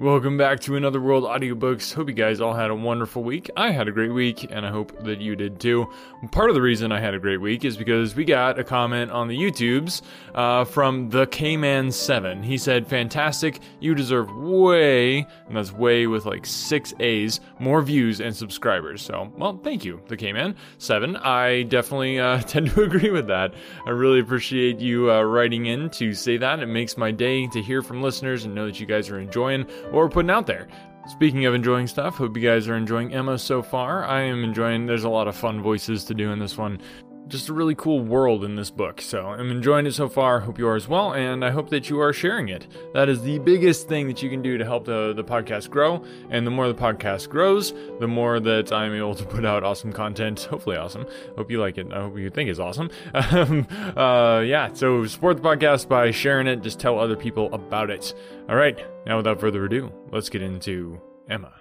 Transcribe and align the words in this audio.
Welcome 0.00 0.38
back 0.38 0.60
to 0.60 0.76
Another 0.76 0.98
World 0.98 1.24
Audiobooks. 1.24 1.92
Hope 1.92 2.08
you 2.08 2.14
guys 2.14 2.40
all 2.40 2.54
had 2.54 2.70
a 2.70 2.74
wonderful 2.74 3.22
week. 3.22 3.50
I 3.54 3.70
had 3.70 3.86
a 3.86 3.92
great 3.92 4.14
week, 4.14 4.46
and 4.50 4.64
I 4.64 4.70
hope 4.70 4.98
that 5.04 5.20
you 5.20 5.36
did 5.36 5.60
too. 5.60 5.92
Part 6.32 6.48
of 6.48 6.54
the 6.54 6.62
reason 6.62 6.90
I 6.90 7.00
had 7.00 7.12
a 7.12 7.18
great 7.18 7.36
week 7.42 7.66
is 7.66 7.76
because 7.76 8.14
we 8.14 8.24
got 8.24 8.58
a 8.58 8.64
comment 8.64 9.10
on 9.10 9.28
the 9.28 9.36
YouTubes 9.36 10.00
uh, 10.34 10.64
from 10.64 11.10
the 11.10 11.26
K-Man7. 11.26 12.42
He 12.42 12.56
said, 12.56 12.86
Fantastic, 12.86 13.60
you 13.78 13.94
deserve 13.94 14.34
way, 14.34 15.26
and 15.46 15.54
that's 15.54 15.70
way 15.70 16.06
with 16.06 16.24
like 16.24 16.46
six 16.46 16.94
A's, 17.00 17.38
more 17.58 17.82
views 17.82 18.22
and 18.22 18.34
subscribers. 18.34 19.02
So, 19.02 19.30
well, 19.36 19.60
thank 19.62 19.84
you, 19.84 20.00
the 20.08 20.16
K-Man7. 20.16 21.22
I 21.22 21.64
definitely 21.64 22.18
uh, 22.18 22.40
tend 22.46 22.70
to 22.70 22.84
agree 22.84 23.10
with 23.10 23.26
that. 23.26 23.52
I 23.84 23.90
really 23.90 24.20
appreciate 24.20 24.80
you 24.80 25.12
uh, 25.12 25.20
writing 25.24 25.66
in 25.66 25.90
to 25.90 26.14
say 26.14 26.38
that. 26.38 26.60
It 26.60 26.68
makes 26.68 26.96
my 26.96 27.10
day 27.10 27.48
to 27.48 27.60
hear 27.60 27.82
from 27.82 28.00
listeners 28.00 28.46
and 28.46 28.54
know 28.54 28.64
that 28.64 28.80
you 28.80 28.86
guys 28.86 29.10
are 29.10 29.20
enjoying 29.20 29.66
what 29.90 29.98
we're 29.98 30.08
putting 30.08 30.30
out 30.30 30.46
there. 30.46 30.68
Speaking 31.08 31.44
of 31.46 31.54
enjoying 31.54 31.88
stuff, 31.88 32.16
hope 32.16 32.36
you 32.36 32.42
guys 32.42 32.68
are 32.68 32.76
enjoying 32.76 33.12
Emma 33.12 33.38
so 33.38 33.62
far. 33.62 34.04
I 34.04 34.22
am 34.22 34.44
enjoying, 34.44 34.86
there's 34.86 35.04
a 35.04 35.08
lot 35.08 35.26
of 35.26 35.34
fun 35.34 35.60
voices 35.60 36.04
to 36.04 36.14
do 36.14 36.30
in 36.30 36.38
this 36.38 36.56
one 36.56 36.80
just 37.30 37.48
a 37.48 37.52
really 37.52 37.74
cool 37.74 38.00
world 38.00 38.44
in 38.44 38.56
this 38.56 38.70
book. 38.70 39.00
So 39.00 39.26
I'm 39.26 39.50
enjoying 39.50 39.86
it 39.86 39.94
so 39.94 40.08
far. 40.08 40.40
Hope 40.40 40.58
you 40.58 40.66
are 40.68 40.76
as 40.76 40.88
well, 40.88 41.14
and 41.14 41.44
I 41.44 41.50
hope 41.50 41.70
that 41.70 41.88
you 41.88 42.00
are 42.00 42.12
sharing 42.12 42.48
it. 42.48 42.66
That 42.92 43.08
is 43.08 43.22
the 43.22 43.38
biggest 43.38 43.88
thing 43.88 44.08
that 44.08 44.22
you 44.22 44.28
can 44.28 44.42
do 44.42 44.58
to 44.58 44.64
help 44.64 44.84
the, 44.84 45.12
the 45.14 45.24
podcast 45.24 45.70
grow. 45.70 46.04
And 46.28 46.46
the 46.46 46.50
more 46.50 46.68
the 46.68 46.74
podcast 46.74 47.28
grows, 47.28 47.72
the 48.00 48.08
more 48.08 48.40
that 48.40 48.72
I'm 48.72 48.92
able 48.92 49.14
to 49.14 49.24
put 49.24 49.44
out 49.44 49.62
awesome 49.62 49.92
content. 49.92 50.40
Hopefully, 50.50 50.76
awesome. 50.76 51.06
Hope 51.36 51.50
you 51.50 51.60
like 51.60 51.78
it. 51.78 51.92
I 51.92 52.00
hope 52.00 52.18
you 52.18 52.30
think 52.30 52.50
it's 52.50 52.60
awesome. 52.60 52.90
Um, 53.30 53.66
uh, 53.96 54.40
yeah, 54.40 54.72
so 54.72 55.06
support 55.06 55.36
the 55.36 55.42
podcast 55.42 55.88
by 55.88 56.10
sharing 56.10 56.48
it. 56.48 56.62
Just 56.62 56.80
tell 56.80 56.98
other 56.98 57.16
people 57.16 57.52
about 57.54 57.88
it. 57.90 58.12
All 58.48 58.56
right, 58.56 58.76
now 59.06 59.18
without 59.18 59.40
further 59.40 59.64
ado, 59.64 59.92
let's 60.10 60.28
get 60.28 60.42
into 60.42 61.00
Emma. 61.28 61.52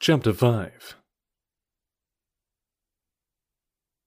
Chapter 0.00 0.32
5 0.32 0.99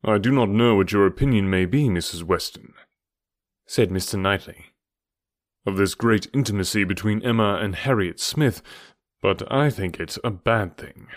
I 0.04 0.18
do 0.18 0.32
not 0.32 0.50
know 0.50 0.76
what 0.76 0.92
your 0.92 1.06
opinion 1.06 1.50
may 1.50 1.66
be, 1.66 1.88
Mrs. 1.88 2.24
Weston, 2.24 2.74
said 3.66 3.90
Mr. 3.90 4.20
Knightley, 4.20 4.66
of 5.66 5.78
this 5.78 5.96
great 5.96 6.28
intimacy 6.34 6.84
between 6.84 7.24
Emma 7.24 7.60
and 7.62 7.76
Harriet 7.76 8.20
Smith, 8.20 8.62
but 9.22 9.50
I 9.52 9.70
think 9.70 10.00
it 10.00 10.18
a 10.24 10.30
bad 10.30 10.78
thing. 10.78 11.08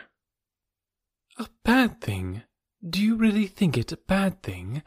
A 1.37 1.49
bad 1.65 2.01
thing? 2.01 2.43
Do 2.89 3.03
you 3.03 3.17
really 3.17 3.47
think 3.47 3.77
it 3.77 3.91
a 3.91 3.97
bad 3.97 4.43
thing? 4.43 4.83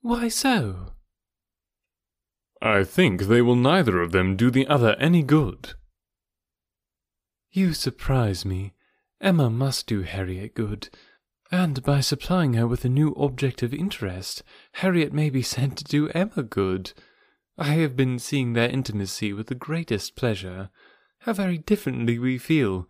Why 0.00 0.28
so? 0.28 0.94
I 2.60 2.82
think 2.82 3.22
they 3.22 3.40
will 3.40 3.56
neither 3.56 4.00
of 4.00 4.10
them 4.10 4.36
do 4.36 4.50
the 4.50 4.66
other 4.66 4.96
any 4.98 5.22
good. 5.22 5.74
You 7.52 7.72
surprise 7.72 8.44
me. 8.44 8.72
Emma 9.20 9.48
must 9.48 9.86
do 9.86 10.02
Harriet 10.02 10.54
good. 10.54 10.88
And 11.56 11.84
by 11.84 12.00
supplying 12.00 12.54
her 12.54 12.66
with 12.66 12.84
a 12.84 12.88
new 12.88 13.14
object 13.16 13.62
of 13.62 13.72
interest, 13.72 14.42
Harriet 14.72 15.12
may 15.12 15.30
be 15.30 15.40
said 15.40 15.76
to 15.76 15.84
do 15.84 16.08
Emma 16.08 16.42
good. 16.42 16.92
I 17.56 17.74
have 17.74 17.94
been 17.94 18.18
seeing 18.18 18.54
their 18.54 18.68
intimacy 18.68 19.32
with 19.32 19.46
the 19.46 19.54
greatest 19.54 20.16
pleasure. 20.16 20.70
How 21.20 21.32
very 21.32 21.58
differently 21.58 22.18
we 22.18 22.38
feel. 22.38 22.88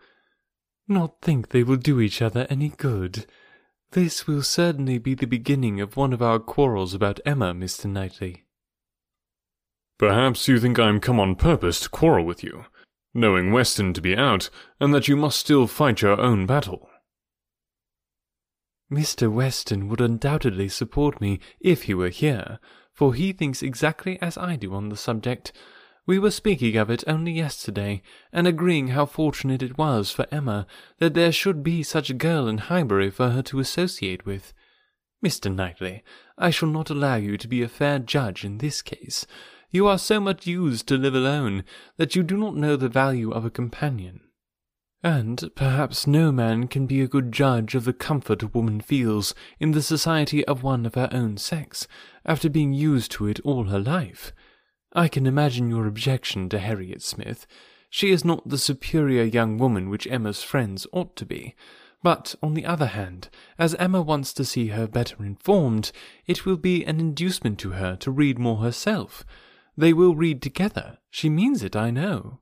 Not 0.89 1.21
think 1.21 1.51
they 1.51 1.63
will 1.63 1.77
do 1.77 2.01
each 2.01 2.23
other 2.23 2.47
any 2.49 2.71
good. 2.71 3.27
This 3.91 4.27
will 4.27 4.43
certainly 4.43 4.97
be 4.97 5.13
the 5.13 5.27
beginning 5.27 5.83
of 5.83 5.99
one 5.99 6.15
of 6.15 6.23
our 6.23 6.39
quarrels 6.39 6.95
about 6.95 7.21
Emma, 7.27 7.53
Mr. 7.53 7.85
Knightley. 7.85 8.47
Perhaps 9.99 10.49
you 10.49 10.59
think 10.59 10.79
I 10.79 10.89
am 10.89 11.01
come 11.01 11.21
on 11.21 11.37
purpose 11.37 11.81
to 11.81 11.91
quarrel 11.91 12.25
with 12.25 12.43
you, 12.43 12.65
knowing 13.13 13.53
Weston 13.53 13.93
to 13.93 14.01
be 14.01 14.17
out, 14.17 14.49
and 14.81 14.95
that 14.95 15.07
you 15.07 15.17
must 15.17 15.39
still 15.39 15.67
fight 15.67 16.01
your 16.01 16.19
own 16.19 16.47
battle. 16.47 16.89
Mr. 18.91 19.33
Weston 19.33 19.89
would 19.89 20.01
undoubtedly 20.01 20.69
support 20.69 21.21
me 21.21 21.41
if 21.59 21.85
he 21.85 21.95
were 21.95 22.11
here, 22.11 22.59
for 22.93 23.15
he 23.15 23.33
thinks 23.33 23.63
exactly 23.63 24.21
as 24.21 24.37
I 24.37 24.57
do 24.57 24.75
on 24.75 24.89
the 24.89 24.97
subject. 24.97 25.53
We 26.07 26.19
were 26.19 26.31
speaking 26.31 26.77
of 26.77 26.91
it 26.91 27.03
only 27.07 27.33
yesterday, 27.33 28.03
and 28.31 28.47
agreeing 28.47 28.89
how 28.89 29.07
fortunate 29.07 29.63
it 29.63 29.79
was 29.79 30.11
for 30.11 30.27
Emma 30.31 30.67
that 30.99 31.15
there 31.15 31.33
should 31.33 31.63
be 31.63 31.83
such 31.83 32.11
a 32.11 32.15
girl 32.15 32.47
in 32.47 32.59
Highbury 32.59 33.11
for 33.11 33.31
her 33.31 33.43
to 33.45 33.59
associate 33.59 34.27
with. 34.27 34.53
Mr. 35.25 35.53
Knightley, 35.53 36.05
I 36.37 36.51
shall 36.51 36.69
not 36.69 36.91
allow 36.91 37.17
you 37.17 37.39
to 37.39 37.49
be 37.49 37.63
a 37.63 37.69
fair 37.69 37.99
judge 37.99 38.45
in 38.45 38.59
this 38.59 38.83
case. 38.83 39.27
You 39.71 39.89
are 39.89 39.99
so 39.99 40.21
much 40.21 40.47
used 40.47 40.87
to 40.89 40.99
live 40.99 41.15
alone 41.15 41.65
that 41.97 42.15
you 42.15 42.23
do 42.23 42.37
not 42.37 42.55
know 42.55 42.77
the 42.77 42.91
value 42.91 43.31
of 43.31 43.47
a 43.47 43.51
companion. 43.51 44.21
And 45.05 45.51
perhaps 45.55 46.07
no 46.07 46.33
man 46.33 46.67
can 46.67 46.87
be 46.87 47.03
a 47.03 47.07
good 47.07 47.31
judge 47.31 47.75
of 47.75 47.85
the 47.85 47.93
comfort 47.93 48.43
a 48.43 48.47
woman 48.47 48.81
feels 48.81 49.35
in 49.61 49.73
the 49.73 49.83
society 49.83 50.43
of 50.47 50.63
one 50.63 50.87
of 50.87 50.95
her 50.95 51.11
own 51.13 51.37
sex, 51.37 51.87
after 52.25 52.49
being 52.49 52.73
used 52.73 53.11
to 53.13 53.27
it 53.27 53.39
all 53.41 53.65
her 53.65 53.79
life. 53.79 54.33
I 54.95 55.09
can 55.09 55.27
imagine 55.27 55.69
your 55.69 55.87
objection 55.87 56.49
to 56.49 56.59
Harriet 56.59 57.03
Smith. 57.03 57.47
She 57.91 58.13
is 58.13 58.25
not 58.25 58.49
the 58.49 58.57
superior 58.57 59.25
young 59.25 59.59
woman 59.59 59.91
which 59.91 60.07
Emma's 60.07 60.43
friends 60.43 60.87
ought 60.91 61.17
to 61.17 61.27
be. 61.27 61.55
But, 62.03 62.35
on 62.43 62.55
the 62.55 62.65
other 62.65 62.87
hand, 62.87 63.29
as 63.59 63.75
Emma 63.75 64.01
wants 64.01 64.33
to 64.33 64.45
see 64.45 64.69
her 64.69 64.87
better 64.87 65.23
informed, 65.23 65.93
it 66.27 66.47
will 66.47 66.57
be 66.57 66.83
an 66.83 66.99
inducement 66.99 67.59
to 67.59 67.73
her 67.73 67.95
to 67.97 68.11
read 68.11 68.39
more 68.39 68.63
herself. 68.63 69.23
They 69.77 69.93
will 69.93 70.17
read 70.17 70.41
together. 70.41 70.97
She 71.11 71.29
means 71.29 71.63
it, 71.63 71.77
I 71.77 71.91
know. 71.91 72.41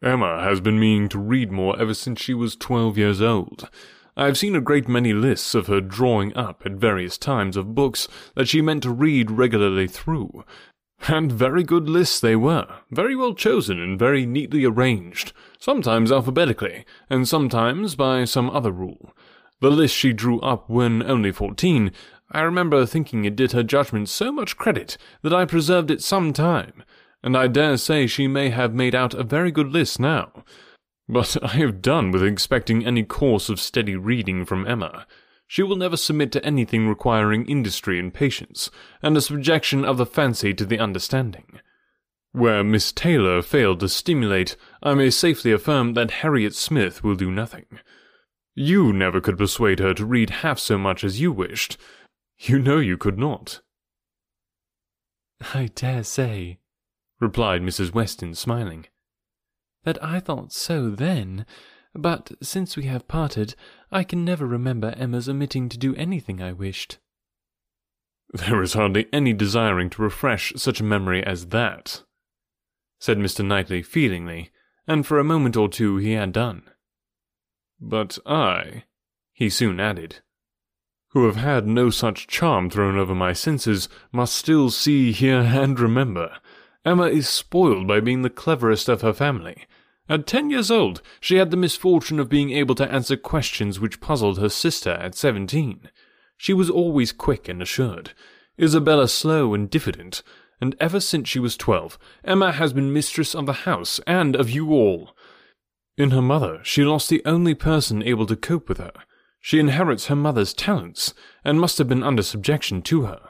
Emma 0.00 0.42
has 0.42 0.60
been 0.60 0.78
meaning 0.78 1.08
to 1.08 1.18
read 1.18 1.50
more 1.50 1.78
ever 1.80 1.92
since 1.92 2.20
she 2.20 2.32
was 2.32 2.54
twelve 2.54 2.96
years 2.96 3.20
old. 3.20 3.68
I 4.16 4.26
have 4.26 4.38
seen 4.38 4.54
a 4.54 4.60
great 4.60 4.88
many 4.88 5.12
lists 5.12 5.56
of 5.56 5.66
her 5.66 5.80
drawing 5.80 6.36
up 6.36 6.62
at 6.64 6.72
various 6.72 7.18
times 7.18 7.56
of 7.56 7.74
books 7.74 8.06
that 8.36 8.48
she 8.48 8.62
meant 8.62 8.84
to 8.84 8.92
read 8.92 9.30
regularly 9.30 9.88
through. 9.88 10.44
And 11.08 11.32
very 11.32 11.64
good 11.64 11.88
lists 11.88 12.20
they 12.20 12.36
were, 12.36 12.66
very 12.90 13.16
well 13.16 13.34
chosen 13.34 13.80
and 13.80 13.98
very 13.98 14.24
neatly 14.24 14.64
arranged, 14.64 15.32
sometimes 15.58 16.12
alphabetically, 16.12 16.84
and 17.10 17.26
sometimes 17.26 17.96
by 17.96 18.24
some 18.24 18.50
other 18.50 18.72
rule. 18.72 19.12
The 19.60 19.70
list 19.70 19.94
she 19.96 20.12
drew 20.12 20.40
up 20.40 20.70
when 20.70 21.02
only 21.02 21.32
fourteen, 21.32 21.90
I 22.30 22.42
remember 22.42 22.86
thinking 22.86 23.24
it 23.24 23.36
did 23.36 23.50
her 23.52 23.64
judgment 23.64 24.08
so 24.08 24.30
much 24.30 24.56
credit 24.56 24.96
that 25.22 25.32
I 25.32 25.44
preserved 25.44 25.90
it 25.90 26.02
some 26.02 26.32
time, 26.32 26.84
and 27.22 27.36
I 27.36 27.48
dare 27.48 27.76
say 27.76 28.06
she 28.06 28.28
may 28.28 28.50
have 28.50 28.74
made 28.74 28.94
out 28.94 29.14
a 29.14 29.22
very 29.22 29.50
good 29.50 29.68
list 29.68 29.98
now. 29.98 30.44
But 31.08 31.36
I 31.42 31.48
have 31.56 31.82
done 31.82 32.10
with 32.10 32.22
expecting 32.22 32.84
any 32.84 33.02
course 33.02 33.48
of 33.48 33.60
steady 33.60 33.96
reading 33.96 34.44
from 34.44 34.66
Emma. 34.66 35.06
She 35.46 35.62
will 35.62 35.76
never 35.76 35.96
submit 35.96 36.30
to 36.32 36.44
anything 36.44 36.86
requiring 36.86 37.46
industry 37.46 37.98
and 37.98 38.12
patience, 38.12 38.70
and 39.02 39.16
a 39.16 39.22
subjection 39.22 39.84
of 39.84 39.96
the 39.96 40.04
fancy 40.04 40.52
to 40.52 40.66
the 40.66 40.78
understanding. 40.78 41.60
Where 42.32 42.62
Miss 42.62 42.92
Taylor 42.92 43.40
failed 43.40 43.80
to 43.80 43.88
stimulate, 43.88 44.56
I 44.82 44.92
may 44.92 45.08
safely 45.08 45.50
affirm 45.50 45.94
that 45.94 46.10
Harriet 46.10 46.54
Smith 46.54 47.02
will 47.02 47.14
do 47.14 47.30
nothing. 47.30 47.64
You 48.54 48.92
never 48.92 49.20
could 49.22 49.38
persuade 49.38 49.78
her 49.78 49.94
to 49.94 50.04
read 50.04 50.30
half 50.30 50.58
so 50.58 50.76
much 50.76 51.02
as 51.02 51.20
you 51.20 51.32
wished. 51.32 51.78
You 52.38 52.58
know 52.58 52.78
you 52.78 52.98
could 52.98 53.18
not. 53.18 53.60
I 55.54 55.70
dare 55.74 56.04
say, 56.04 56.58
replied 57.20 57.62
Mrs. 57.62 57.92
Weston, 57.92 58.34
smiling. 58.34 58.86
That 59.84 60.02
I 60.02 60.20
thought 60.20 60.52
so 60.52 60.90
then, 60.90 61.46
but 61.94 62.32
since 62.42 62.76
we 62.76 62.84
have 62.84 63.08
parted, 63.08 63.54
I 63.90 64.04
can 64.04 64.24
never 64.24 64.46
remember 64.46 64.94
Emma's 64.96 65.28
omitting 65.28 65.68
to 65.70 65.78
do 65.78 65.94
anything 65.96 66.42
I 66.42 66.52
wished. 66.52 66.98
There 68.32 68.62
is 68.62 68.74
hardly 68.74 69.06
any 69.12 69.32
desiring 69.32 69.88
to 69.90 70.02
refresh 70.02 70.52
such 70.56 70.80
a 70.80 70.84
memory 70.84 71.24
as 71.24 71.46
that, 71.46 72.02
said 72.98 73.18
Mr. 73.18 73.44
Knightley 73.44 73.82
feelingly, 73.82 74.50
and 74.86 75.06
for 75.06 75.18
a 75.18 75.24
moment 75.24 75.56
or 75.56 75.68
two 75.68 75.96
he 75.96 76.12
had 76.12 76.32
done. 76.32 76.62
But 77.80 78.18
I, 78.26 78.84
he 79.32 79.48
soon 79.48 79.80
added, 79.80 80.20
who 81.10 81.24
have 81.24 81.36
had 81.36 81.66
no 81.66 81.88
such 81.88 82.26
charm 82.26 82.68
thrown 82.68 82.98
over 82.98 83.14
my 83.14 83.32
senses, 83.32 83.88
must 84.12 84.34
still 84.34 84.70
see, 84.70 85.12
hear, 85.12 85.38
and 85.38 85.80
remember 85.80 86.36
Emma 86.88 87.04
is 87.04 87.28
spoiled 87.28 87.86
by 87.86 88.00
being 88.00 88.22
the 88.22 88.30
cleverest 88.30 88.88
of 88.88 89.02
her 89.02 89.12
family. 89.12 89.66
At 90.08 90.26
ten 90.26 90.48
years 90.48 90.70
old, 90.70 91.02
she 91.20 91.36
had 91.36 91.50
the 91.50 91.56
misfortune 91.58 92.18
of 92.18 92.30
being 92.30 92.50
able 92.50 92.74
to 92.76 92.90
answer 92.90 93.14
questions 93.14 93.78
which 93.78 94.00
puzzled 94.00 94.38
her 94.38 94.48
sister 94.48 94.92
at 94.92 95.14
seventeen. 95.14 95.90
She 96.38 96.54
was 96.54 96.70
always 96.70 97.12
quick 97.12 97.46
and 97.46 97.60
assured, 97.60 98.12
Isabella 98.58 99.06
slow 99.06 99.52
and 99.52 99.68
diffident, 99.68 100.22
and 100.62 100.74
ever 100.80 100.98
since 100.98 101.28
she 101.28 101.38
was 101.38 101.58
twelve, 101.58 101.98
Emma 102.24 102.52
has 102.52 102.72
been 102.72 102.90
mistress 102.90 103.34
of 103.34 103.44
the 103.44 103.68
house 103.68 104.00
and 104.06 104.34
of 104.34 104.48
you 104.48 104.72
all. 104.72 105.14
In 105.98 106.12
her 106.12 106.22
mother, 106.22 106.60
she 106.62 106.84
lost 106.84 107.10
the 107.10 107.20
only 107.26 107.52
person 107.52 108.02
able 108.02 108.24
to 108.24 108.34
cope 108.34 108.66
with 108.66 108.78
her. 108.78 108.94
She 109.40 109.58
inherits 109.58 110.06
her 110.06 110.16
mother's 110.16 110.54
talents, 110.54 111.12
and 111.44 111.60
must 111.60 111.76
have 111.76 111.88
been 111.88 112.02
under 112.02 112.22
subjection 112.22 112.80
to 112.82 113.02
her. 113.02 113.27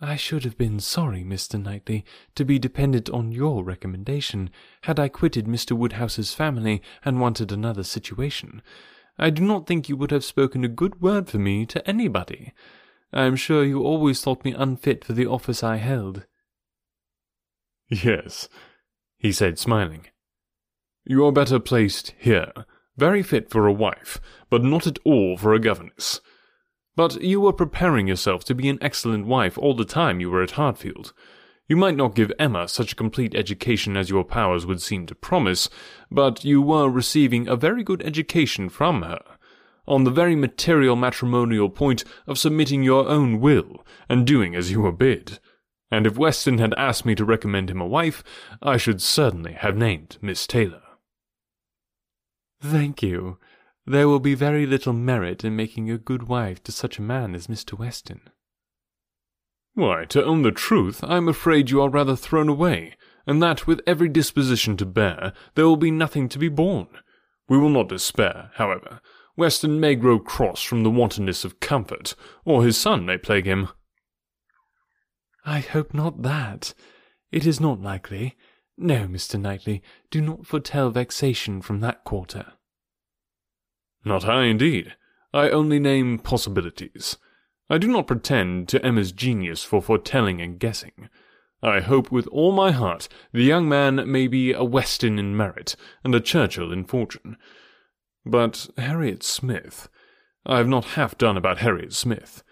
I 0.00 0.14
should 0.14 0.44
have 0.44 0.56
been 0.56 0.78
sorry, 0.78 1.24
Mr. 1.24 1.60
Knightley, 1.60 2.04
to 2.36 2.44
be 2.44 2.58
dependent 2.60 3.10
on 3.10 3.32
your 3.32 3.64
recommendation, 3.64 4.50
had 4.82 5.00
I 5.00 5.08
quitted 5.08 5.46
Mr. 5.46 5.72
Woodhouse's 5.72 6.32
family 6.32 6.80
and 7.04 7.20
wanted 7.20 7.50
another 7.50 7.82
situation. 7.82 8.62
I 9.18 9.30
do 9.30 9.42
not 9.42 9.66
think 9.66 9.88
you 9.88 9.96
would 9.96 10.12
have 10.12 10.24
spoken 10.24 10.62
a 10.62 10.68
good 10.68 11.00
word 11.00 11.28
for 11.28 11.38
me 11.38 11.66
to 11.66 11.88
anybody. 11.88 12.52
I 13.12 13.24
am 13.24 13.34
sure 13.34 13.64
you 13.64 13.82
always 13.82 14.20
thought 14.20 14.44
me 14.44 14.52
unfit 14.52 15.04
for 15.04 15.14
the 15.14 15.26
office 15.26 15.64
I 15.64 15.76
held. 15.76 16.26
Yes, 17.88 18.48
he 19.16 19.32
said, 19.32 19.58
smiling. 19.58 20.06
You 21.04 21.26
are 21.26 21.32
better 21.32 21.58
placed 21.58 22.14
here, 22.18 22.52
very 22.96 23.24
fit 23.24 23.50
for 23.50 23.66
a 23.66 23.72
wife, 23.72 24.20
but 24.48 24.62
not 24.62 24.86
at 24.86 24.98
all 25.04 25.36
for 25.36 25.54
a 25.54 25.58
governess. 25.58 26.20
But 26.98 27.22
you 27.22 27.40
were 27.40 27.52
preparing 27.52 28.08
yourself 28.08 28.42
to 28.46 28.56
be 28.56 28.68
an 28.68 28.80
excellent 28.80 29.24
wife 29.24 29.56
all 29.56 29.72
the 29.72 29.84
time 29.84 30.18
you 30.18 30.32
were 30.32 30.42
at 30.42 30.58
Hartfield. 30.58 31.12
You 31.68 31.76
might 31.76 31.94
not 31.94 32.16
give 32.16 32.32
Emma 32.40 32.66
such 32.66 32.90
a 32.90 32.96
complete 32.96 33.36
education 33.36 33.96
as 33.96 34.10
your 34.10 34.24
powers 34.24 34.66
would 34.66 34.82
seem 34.82 35.06
to 35.06 35.14
promise, 35.14 35.70
but 36.10 36.44
you 36.44 36.60
were 36.60 36.88
receiving 36.88 37.46
a 37.46 37.54
very 37.54 37.84
good 37.84 38.02
education 38.02 38.68
from 38.68 39.02
her, 39.02 39.22
on 39.86 40.02
the 40.02 40.10
very 40.10 40.34
material 40.34 40.96
matrimonial 40.96 41.70
point 41.70 42.02
of 42.26 42.36
submitting 42.36 42.82
your 42.82 43.08
own 43.08 43.38
will 43.38 43.86
and 44.08 44.26
doing 44.26 44.56
as 44.56 44.72
you 44.72 44.80
were 44.80 44.90
bid. 44.90 45.38
And 45.92 46.04
if 46.04 46.18
Weston 46.18 46.58
had 46.58 46.74
asked 46.74 47.06
me 47.06 47.14
to 47.14 47.24
recommend 47.24 47.70
him 47.70 47.80
a 47.80 47.86
wife, 47.86 48.24
I 48.60 48.76
should 48.76 49.00
certainly 49.00 49.52
have 49.52 49.76
named 49.76 50.18
Miss 50.20 50.48
Taylor. 50.48 50.82
Thank 52.60 53.04
you. 53.04 53.38
There 53.90 54.06
will 54.06 54.20
be 54.20 54.34
very 54.34 54.66
little 54.66 54.92
merit 54.92 55.44
in 55.44 55.56
making 55.56 55.90
a 55.90 55.96
good 55.96 56.24
wife 56.24 56.62
to 56.64 56.72
such 56.72 56.98
a 56.98 57.02
man 57.02 57.34
as 57.34 57.46
Mr. 57.46 57.72
Weston. 57.72 58.20
Why, 59.72 60.04
to 60.10 60.22
own 60.22 60.42
the 60.42 60.52
truth, 60.52 61.02
I 61.02 61.16
am 61.16 61.26
afraid 61.26 61.70
you 61.70 61.80
are 61.80 61.88
rather 61.88 62.14
thrown 62.14 62.50
away, 62.50 62.96
and 63.26 63.42
that 63.42 63.66
with 63.66 63.80
every 63.86 64.10
disposition 64.10 64.76
to 64.76 64.84
bear, 64.84 65.32
there 65.54 65.64
will 65.64 65.78
be 65.78 65.90
nothing 65.90 66.28
to 66.28 66.38
be 66.38 66.50
borne. 66.50 66.88
We 67.48 67.56
will 67.56 67.70
not 67.70 67.88
despair, 67.88 68.50
however. 68.56 69.00
Weston 69.38 69.80
may 69.80 69.94
grow 69.94 70.18
cross 70.18 70.62
from 70.62 70.82
the 70.82 70.90
wantonness 70.90 71.42
of 71.46 71.58
comfort, 71.58 72.14
or 72.44 72.66
his 72.66 72.76
son 72.76 73.06
may 73.06 73.16
plague 73.16 73.46
him. 73.46 73.68
I 75.46 75.60
hope 75.60 75.94
not 75.94 76.20
that. 76.20 76.74
It 77.32 77.46
is 77.46 77.58
not 77.58 77.80
likely. 77.80 78.36
No, 78.76 79.06
Mr. 79.06 79.40
Knightley, 79.40 79.82
do 80.10 80.20
not 80.20 80.46
foretell 80.46 80.90
vexation 80.90 81.62
from 81.62 81.80
that 81.80 82.04
quarter. 82.04 82.52
Not 84.04 84.24
I, 84.24 84.44
indeed. 84.44 84.94
I 85.32 85.50
only 85.50 85.78
name 85.78 86.18
possibilities. 86.18 87.16
I 87.70 87.78
do 87.78 87.88
not 87.88 88.06
pretend 88.06 88.68
to 88.68 88.84
Emma's 88.84 89.12
genius 89.12 89.62
for 89.62 89.82
foretelling 89.82 90.40
and 90.40 90.58
guessing. 90.58 91.08
I 91.62 91.80
hope 91.80 92.10
with 92.10 92.26
all 92.28 92.52
my 92.52 92.70
heart 92.70 93.08
the 93.32 93.42
young 93.42 93.68
man 93.68 94.10
may 94.10 94.26
be 94.28 94.52
a 94.52 94.64
Weston 94.64 95.18
in 95.18 95.36
merit 95.36 95.76
and 96.04 96.14
a 96.14 96.20
Churchill 96.20 96.72
in 96.72 96.84
fortune. 96.84 97.36
But 98.24 98.68
Harriet 98.76 99.22
Smith, 99.22 99.88
I 100.46 100.58
have 100.58 100.68
not 100.68 100.96
half 100.96 101.18
done 101.18 101.36
about 101.36 101.58
Harriet 101.58 101.92
Smith. 101.92 102.42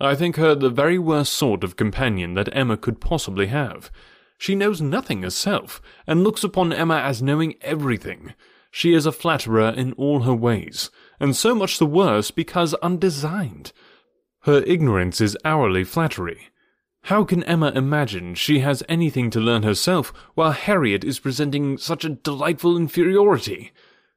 I 0.00 0.14
think 0.14 0.36
her 0.36 0.54
the 0.54 0.70
very 0.70 0.98
worst 0.98 1.34
sort 1.34 1.62
of 1.62 1.76
companion 1.76 2.34
that 2.34 2.54
Emma 2.54 2.76
could 2.76 3.00
possibly 3.00 3.46
have. 3.46 3.90
She 4.38 4.54
knows 4.54 4.80
nothing 4.80 5.22
herself, 5.22 5.80
and 6.06 6.24
looks 6.24 6.42
upon 6.42 6.72
Emma 6.72 6.96
as 6.96 7.22
knowing 7.22 7.54
everything. 7.60 8.34
She 8.76 8.92
is 8.92 9.06
a 9.06 9.12
flatterer 9.12 9.68
in 9.68 9.92
all 9.92 10.22
her 10.22 10.34
ways, 10.34 10.90
and 11.20 11.36
so 11.36 11.54
much 11.54 11.78
the 11.78 11.86
worse 11.86 12.32
because 12.32 12.74
undesigned. 12.82 13.70
Her 14.40 14.64
ignorance 14.66 15.20
is 15.20 15.38
hourly 15.44 15.84
flattery. 15.84 16.48
How 17.02 17.22
can 17.22 17.44
Emma 17.44 17.70
imagine 17.76 18.34
she 18.34 18.58
has 18.58 18.82
anything 18.88 19.30
to 19.30 19.38
learn 19.38 19.62
herself 19.62 20.12
while 20.34 20.50
Harriet 20.50 21.04
is 21.04 21.20
presenting 21.20 21.78
such 21.78 22.04
a 22.04 22.08
delightful 22.08 22.76
inferiority? 22.76 23.70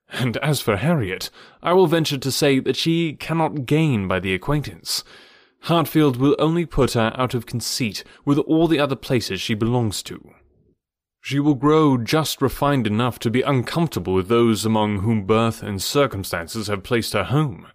And 0.10 0.38
as 0.38 0.60
for 0.60 0.78
Harriet, 0.78 1.30
I 1.62 1.74
will 1.74 1.86
venture 1.86 2.18
to 2.18 2.32
say 2.32 2.60
that 2.60 2.76
she 2.76 3.14
cannot 3.14 3.68
gain 3.68 4.08
by 4.08 4.20
the 4.20 4.34
acquaintance. 4.34 5.04
Hartfield 5.66 6.18
will 6.18 6.36
only 6.40 6.66
put 6.66 6.94
her 6.94 7.14
out 7.16 7.36
of 7.36 7.46
conceit 7.46 8.04
with 8.26 8.40
all 8.40 8.68
the 8.68 8.80
other 8.80 8.96
places 8.96 9.40
she 9.40 9.54
belongs 9.54 10.02
to. 10.02 10.34
She 11.28 11.42
will 11.42 11.56
grow 11.56 11.98
just 11.98 12.42
refined 12.42 12.88
enough 12.88 13.20
to 13.20 13.30
be 13.30 13.42
uncomfortable 13.42 14.14
with 14.14 14.30
those 14.30 14.64
among 14.64 15.00
whom 15.00 15.26
birth 15.26 15.62
and 15.62 15.82
circumstances 15.82 16.68
have 16.68 16.84
placed 16.84 17.12
her 17.12 17.26
home. 17.26 17.68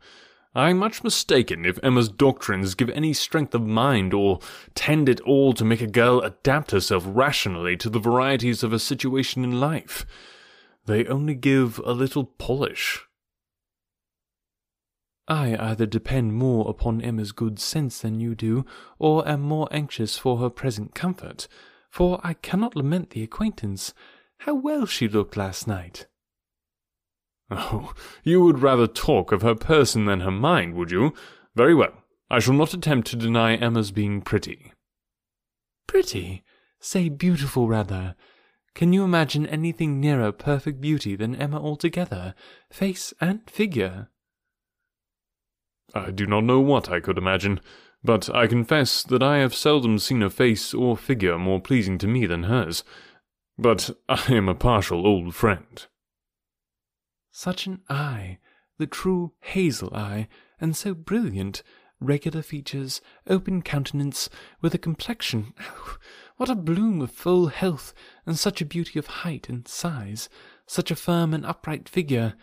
I'm 0.54 0.78
much 0.78 1.04
mistaken 1.04 1.66
if 1.66 1.78
Emma's 1.82 2.08
doctrines 2.08 2.75
give 2.75 2.88
any 2.88 3.12
strength 3.12 3.54
of 3.54 3.60
mind 3.60 4.14
or 4.14 4.40
tend 4.75 5.10
at 5.10 5.20
all 5.20 5.52
to 5.52 5.66
make 5.66 5.82
a 5.82 5.87
girl 5.87 6.20
adapt 6.20 6.70
herself 6.70 7.04
rationally 7.06 7.76
to 7.76 7.90
the 7.90 7.99
varieties 7.99 8.62
of 8.62 8.70
her 8.70 8.78
situation 8.78 9.44
in 9.44 9.60
life. 9.60 10.06
They 10.87 11.05
only 11.05 11.34
give 11.34 11.78
a 11.81 11.93
little 11.93 12.25
polish. 12.25 13.05
I 15.28 15.58
either 15.58 15.84
depend 15.84 16.32
more 16.32 16.70
upon 16.70 17.02
Emma's 17.02 17.32
good 17.32 17.58
sense 17.58 18.00
than 18.00 18.19
you 18.19 18.34
do, 18.34 18.64
or 18.98 19.28
am 19.28 19.43
more 19.43 19.69
anxious 19.70 20.16
for 20.16 20.38
her 20.38 20.48
present 20.48 20.94
comfort 20.94 21.48
for 21.92 22.20
I 22.24 22.32
cannot 22.32 22.74
lament 22.74 23.10
the 23.10 23.22
acquaintance. 23.22 23.92
How 24.38 24.54
well 24.54 24.86
she 24.86 25.06
looked 25.06 25.36
last 25.36 25.68
night! 25.68 26.06
Oh, 27.54 27.92
you 28.24 28.40
would 28.40 28.60
rather 28.60 28.86
talk 28.86 29.30
of 29.30 29.42
her 29.42 29.54
person 29.54 30.06
than 30.06 30.20
her 30.20 30.30
mind, 30.30 30.72
would 30.72 30.90
you? 30.90 31.12
Very 31.54 31.74
well. 31.74 31.92
I 32.30 32.38
shall 32.38 32.54
not 32.54 32.72
attempt 32.72 33.08
to 33.08 33.16
deny 33.16 33.56
Emma's 33.56 33.90
being 33.90 34.22
pretty. 34.22 34.72
Pretty? 35.86 36.42
Say 36.80 37.10
beautiful, 37.10 37.68
rather. 37.68 38.14
Can 38.74 38.94
you 38.94 39.04
imagine 39.04 39.44
anything 39.46 40.00
nearer 40.00 40.32
perfect 40.32 40.80
beauty 40.80 41.14
than 41.14 41.34
Emma 41.36 41.60
altogether, 41.62 42.34
face 42.70 43.12
and 43.20 43.42
figure? 43.50 44.08
I 45.94 46.10
do 46.10 46.26
not 46.26 46.44
know 46.44 46.60
what 46.60 46.90
I 46.90 47.00
could 47.00 47.18
imagine 47.18 47.60
but 48.04 48.34
I 48.34 48.46
confess 48.46 49.02
that 49.04 49.22
I 49.22 49.38
have 49.38 49.54
seldom 49.54 49.99
seen 49.99 50.22
a 50.22 50.31
face 50.31 50.75
or 50.75 50.96
figure 50.96 51.38
more 51.38 51.60
pleasing 51.60 51.99
to 51.99 52.06
me 52.08 52.26
than 52.26 52.44
hers. 52.44 52.82
But 53.58 53.90
I 54.08 54.32
am 54.32 54.49
a 54.49 54.54
partial 54.54 55.06
old 55.06 55.34
friend. 55.34 55.87
Such 57.31 57.66
an 57.66 57.81
eye, 57.88 58.38
the 58.78 58.87
true 58.87 59.32
hazel 59.40 59.94
eye, 59.94 60.28
and 60.60 60.76
so 60.76 60.94
brilliant, 60.94 61.62
regular 62.00 62.43
features, 62.43 63.00
open 63.26 63.62
countenance, 63.62 64.28
with 64.60 64.75
a 64.75 64.78
complexion, 64.78 65.55
oh, 65.60 65.96
what 66.37 66.50
a 66.50 66.55
bloom 66.55 67.00
of 67.00 67.12
full 67.12 67.46
health, 67.48 67.94
and 68.26 68.38
such 68.38 68.60
a 68.60 68.66
beauty 68.66 68.98
of 68.98 69.06
height 69.06 69.48
and 69.48 69.69
size, 69.69 70.29
such 70.67 70.91
a 70.91 70.96
firm 70.96 71.32
and 71.32 71.46
upright 71.46 71.88
figure. 71.88 72.34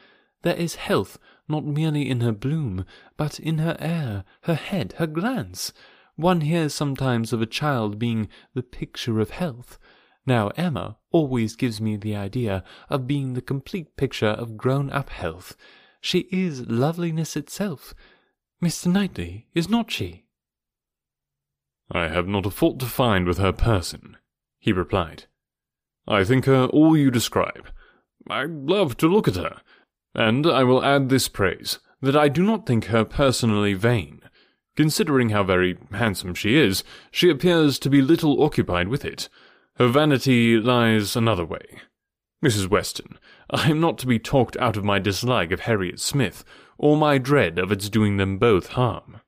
There 0.42 0.56
is 0.56 0.76
health 0.76 1.18
not 1.50 1.66
merely 1.66 2.10
in 2.10 2.22
her 2.22 2.32
bloom, 2.32 2.86
but 3.18 3.40
in 3.40 3.58
her 3.58 3.76
air, 3.80 4.24
her 4.44 4.56
head, 4.56 4.94
her 4.98 5.08
glance. 5.08 5.74
One 6.16 6.42
hears 6.42 6.74
sometimes 6.74 7.34
of 7.34 7.42
a 7.42 7.46
child 7.46 7.98
being 7.98 8.30
the 8.54 8.64
picture 8.64 9.20
of 9.20 9.32
health. 9.32 9.80
Now 10.26 10.50
Emma 10.50 10.98
always 11.12 11.56
gives 11.56 11.82
me 11.82 11.96
the 11.96 12.16
idea 12.16 12.64
of 12.90 13.08
being 13.08 13.34
the 13.34 13.42
complete 13.42 13.96
picture 13.96 14.28
of 14.28 14.58
grown 14.58 14.90
up 14.92 15.10
health. 15.10 15.56
She 16.02 16.28
is 16.32 16.68
loveliness 16.68 17.36
itself. 17.36 17.94
Mr. 18.64 18.92
Knightley, 18.92 19.48
is 19.54 19.70
not 19.70 19.90
she? 19.90 20.26
I 21.92 22.10
have 22.10 22.28
not 22.28 22.46
a 22.46 22.52
fault 22.52 22.80
to 22.82 22.86
find 22.86 23.26
with 23.26 23.38
her 23.38 23.54
person, 23.54 24.18
he 24.60 24.72
replied. 24.72 25.26
I 26.08 26.24
think 26.24 26.46
her 26.46 26.66
all 26.66 26.98
you 26.98 27.10
describe. 27.10 27.70
I 28.30 28.44
love 28.44 28.98
to 28.98 29.08
look 29.08 29.28
at 29.28 29.36
her. 29.36 29.62
And 30.20 30.46
I 30.46 30.66
will 30.66 30.84
add 30.84 31.08
this 31.08 31.30
praise, 31.30 31.80
that 32.02 32.16
I 32.18 32.28
do 32.28 32.44
not 32.44 32.66
think 32.66 32.86
her 32.86 33.06
personally 33.06 33.74
vain. 33.74 34.20
Considering 34.76 35.30
how 35.30 35.44
very 35.44 35.78
handsome 35.92 36.34
she 36.34 36.58
is, 36.58 36.84
she 37.10 37.30
appears 37.30 37.80
to 37.80 37.90
be 37.90 38.02
little 38.02 38.44
occupied 38.44 38.90
with 38.90 39.06
it. 39.06 39.30
Her 39.78 39.88
vanity 39.88 40.58
lies 40.58 41.16
another 41.16 41.46
way. 41.46 41.80
Mrs. 42.44 42.68
Weston, 42.68 43.18
I 43.50 43.70
am 43.70 43.80
not 43.80 43.98
to 44.00 44.08
be 44.08 44.20
talked 44.20 44.58
out 44.58 44.76
of 44.76 44.84
my 44.84 45.00
dislike 45.00 45.52
of 45.52 45.62
Harriet 45.62 46.02
Smith, 46.02 46.44
or 46.78 46.98
my 46.98 47.18
dread 47.18 47.58
of 47.58 47.72
its 47.72 47.88
doing 47.88 48.18
them 48.18 48.38
both 48.38 48.68
harm. 48.72 49.22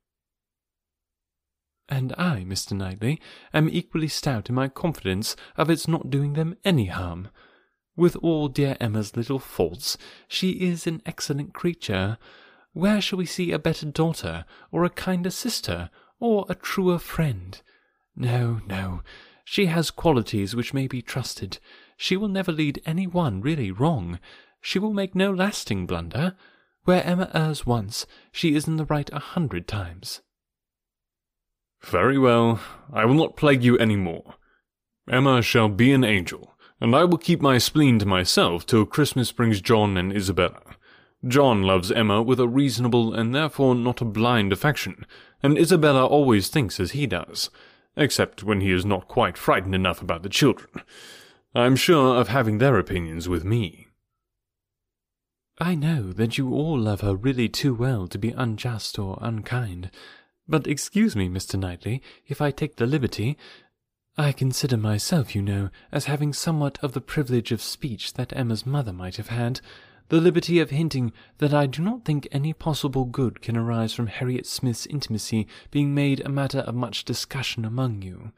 And 1.87 2.13
I, 2.17 2.43
Mr. 2.45 2.73
Knightley, 2.73 3.21
am 3.53 3.69
equally 3.69 4.09
stout 4.09 4.49
in 4.49 4.55
my 4.55 4.67
confidence 4.67 5.37
of 5.55 5.69
its 5.69 5.87
not 5.87 6.09
doing 6.09 6.33
them 6.33 6.57
any 6.65 6.87
harm. 6.87 7.29
With 8.01 8.15
all 8.23 8.47
dear 8.47 8.77
Emma's 8.79 9.15
little 9.15 9.37
faults, 9.37 9.95
she 10.27 10.53
is 10.53 10.87
an 10.87 11.03
excellent 11.05 11.53
creature. 11.53 12.17
Where 12.73 12.99
shall 12.99 13.19
we 13.19 13.27
see 13.27 13.51
a 13.51 13.59
better 13.59 13.85
daughter, 13.85 14.43
or 14.71 14.83
a 14.83 14.89
kinder 14.89 15.29
sister, 15.29 15.91
or 16.19 16.47
a 16.49 16.55
truer 16.55 16.97
friend? 16.97 17.61
No, 18.15 18.59
no, 18.65 19.03
she 19.45 19.67
has 19.67 19.91
qualities 19.91 20.55
which 20.55 20.73
may 20.73 20.87
be 20.87 21.03
trusted. 21.03 21.59
She 21.95 22.17
will 22.17 22.27
never 22.27 22.51
lead 22.51 22.81
any 22.87 23.05
one 23.05 23.39
really 23.39 23.69
wrong. 23.69 24.17
She 24.61 24.79
will 24.79 24.93
make 24.93 25.13
no 25.13 25.31
lasting 25.31 25.85
blunder. 25.85 26.35
Where 26.85 27.03
Emma 27.03 27.29
errs 27.35 27.67
once, 27.67 28.07
she 28.31 28.55
is 28.55 28.67
in 28.67 28.77
the 28.77 28.85
right 28.85 29.11
a 29.13 29.19
hundred 29.19 29.67
times. 29.67 30.21
Very 31.83 32.17
well, 32.17 32.61
I 32.91 33.05
will 33.05 33.13
not 33.13 33.37
plague 33.37 33.63
you 33.63 33.77
any 33.77 33.95
more. 33.95 34.37
Emma 35.07 35.43
shall 35.43 35.69
be 35.69 35.91
an 35.91 36.03
angel, 36.03 36.55
and 36.81 36.95
I 36.95 37.05
will 37.05 37.19
keep 37.19 37.41
my 37.41 37.59
spleen 37.59 37.99
to 37.99 38.05
myself 38.07 38.65
till 38.65 38.85
Christmas 38.85 39.31
brings 39.31 39.61
John 39.61 39.95
and 39.95 40.11
Isabella. 40.11 40.61
John 41.27 41.61
loves 41.61 41.91
Emma 41.91 42.23
with 42.23 42.39
a 42.39 42.47
reasonable 42.47 43.13
and 43.13 43.33
therefore 43.33 43.75
not 43.75 44.01
a 44.01 44.05
blind 44.05 44.51
affection, 44.51 45.05
and 45.43 45.57
Isabella 45.57 46.05
always 46.05 46.47
thinks 46.47 46.79
as 46.79 46.91
he 46.91 47.05
does, 47.05 47.51
except 47.95 48.43
when 48.43 48.61
he 48.61 48.71
is 48.71 48.83
not 48.83 49.07
quite 49.07 49.37
frightened 49.37 49.75
enough 49.75 50.01
about 50.01 50.23
the 50.23 50.29
children. 50.29 50.69
I 51.53 51.67
am 51.67 51.75
sure 51.75 52.19
of 52.19 52.29
having 52.29 52.57
their 52.57 52.79
opinions 52.79 53.29
with 53.29 53.45
me. 53.45 53.87
I 55.59 55.75
know 55.75 56.11
that 56.13 56.39
you 56.39 56.51
all 56.51 56.79
love 56.79 57.01
her 57.01 57.13
really 57.13 57.47
too 57.47 57.75
well 57.75 58.07
to 58.07 58.17
be 58.17 58.31
unjust 58.31 58.97
or 58.97 59.19
unkind. 59.21 59.91
But 60.47 60.65
excuse 60.65 61.15
me, 61.15 61.29
Mr. 61.29 61.59
Knightley, 61.59 62.01
if 62.27 62.41
I 62.41 62.49
take 62.49 62.77
the 62.77 62.87
liberty. 62.87 63.37
I 64.17 64.33
consider 64.33 64.75
myself, 64.75 65.35
you 65.35 65.41
know, 65.41 65.69
as 65.89 66.05
having 66.05 66.33
somewhat 66.33 66.77
of 66.83 66.91
the 66.91 66.99
privilege 66.99 67.53
of 67.53 67.61
speech 67.61 68.13
that 68.13 68.35
Emma's 68.35 68.65
mother 68.65 68.91
might 68.91 69.15
have 69.15 69.29
had, 69.29 69.61
the 70.09 70.19
liberty 70.19 70.59
of 70.59 70.69
hinting 70.69 71.13
that 71.37 71.53
I 71.53 71.65
do 71.65 71.81
not 71.81 72.03
think 72.03 72.27
any 72.29 72.51
possible 72.51 73.05
good 73.05 73.41
can 73.41 73.55
arise 73.55 73.93
from 73.93 74.07
Harriet 74.07 74.45
Smith's 74.45 74.85
intimacy 74.85 75.47
being 75.71 75.95
made 75.95 76.19
a 76.19 76.29
matter 76.29 76.59
of 76.59 76.75
much 76.75 77.05
discussion 77.05 77.63
among 77.63 78.01
you. 78.01 78.33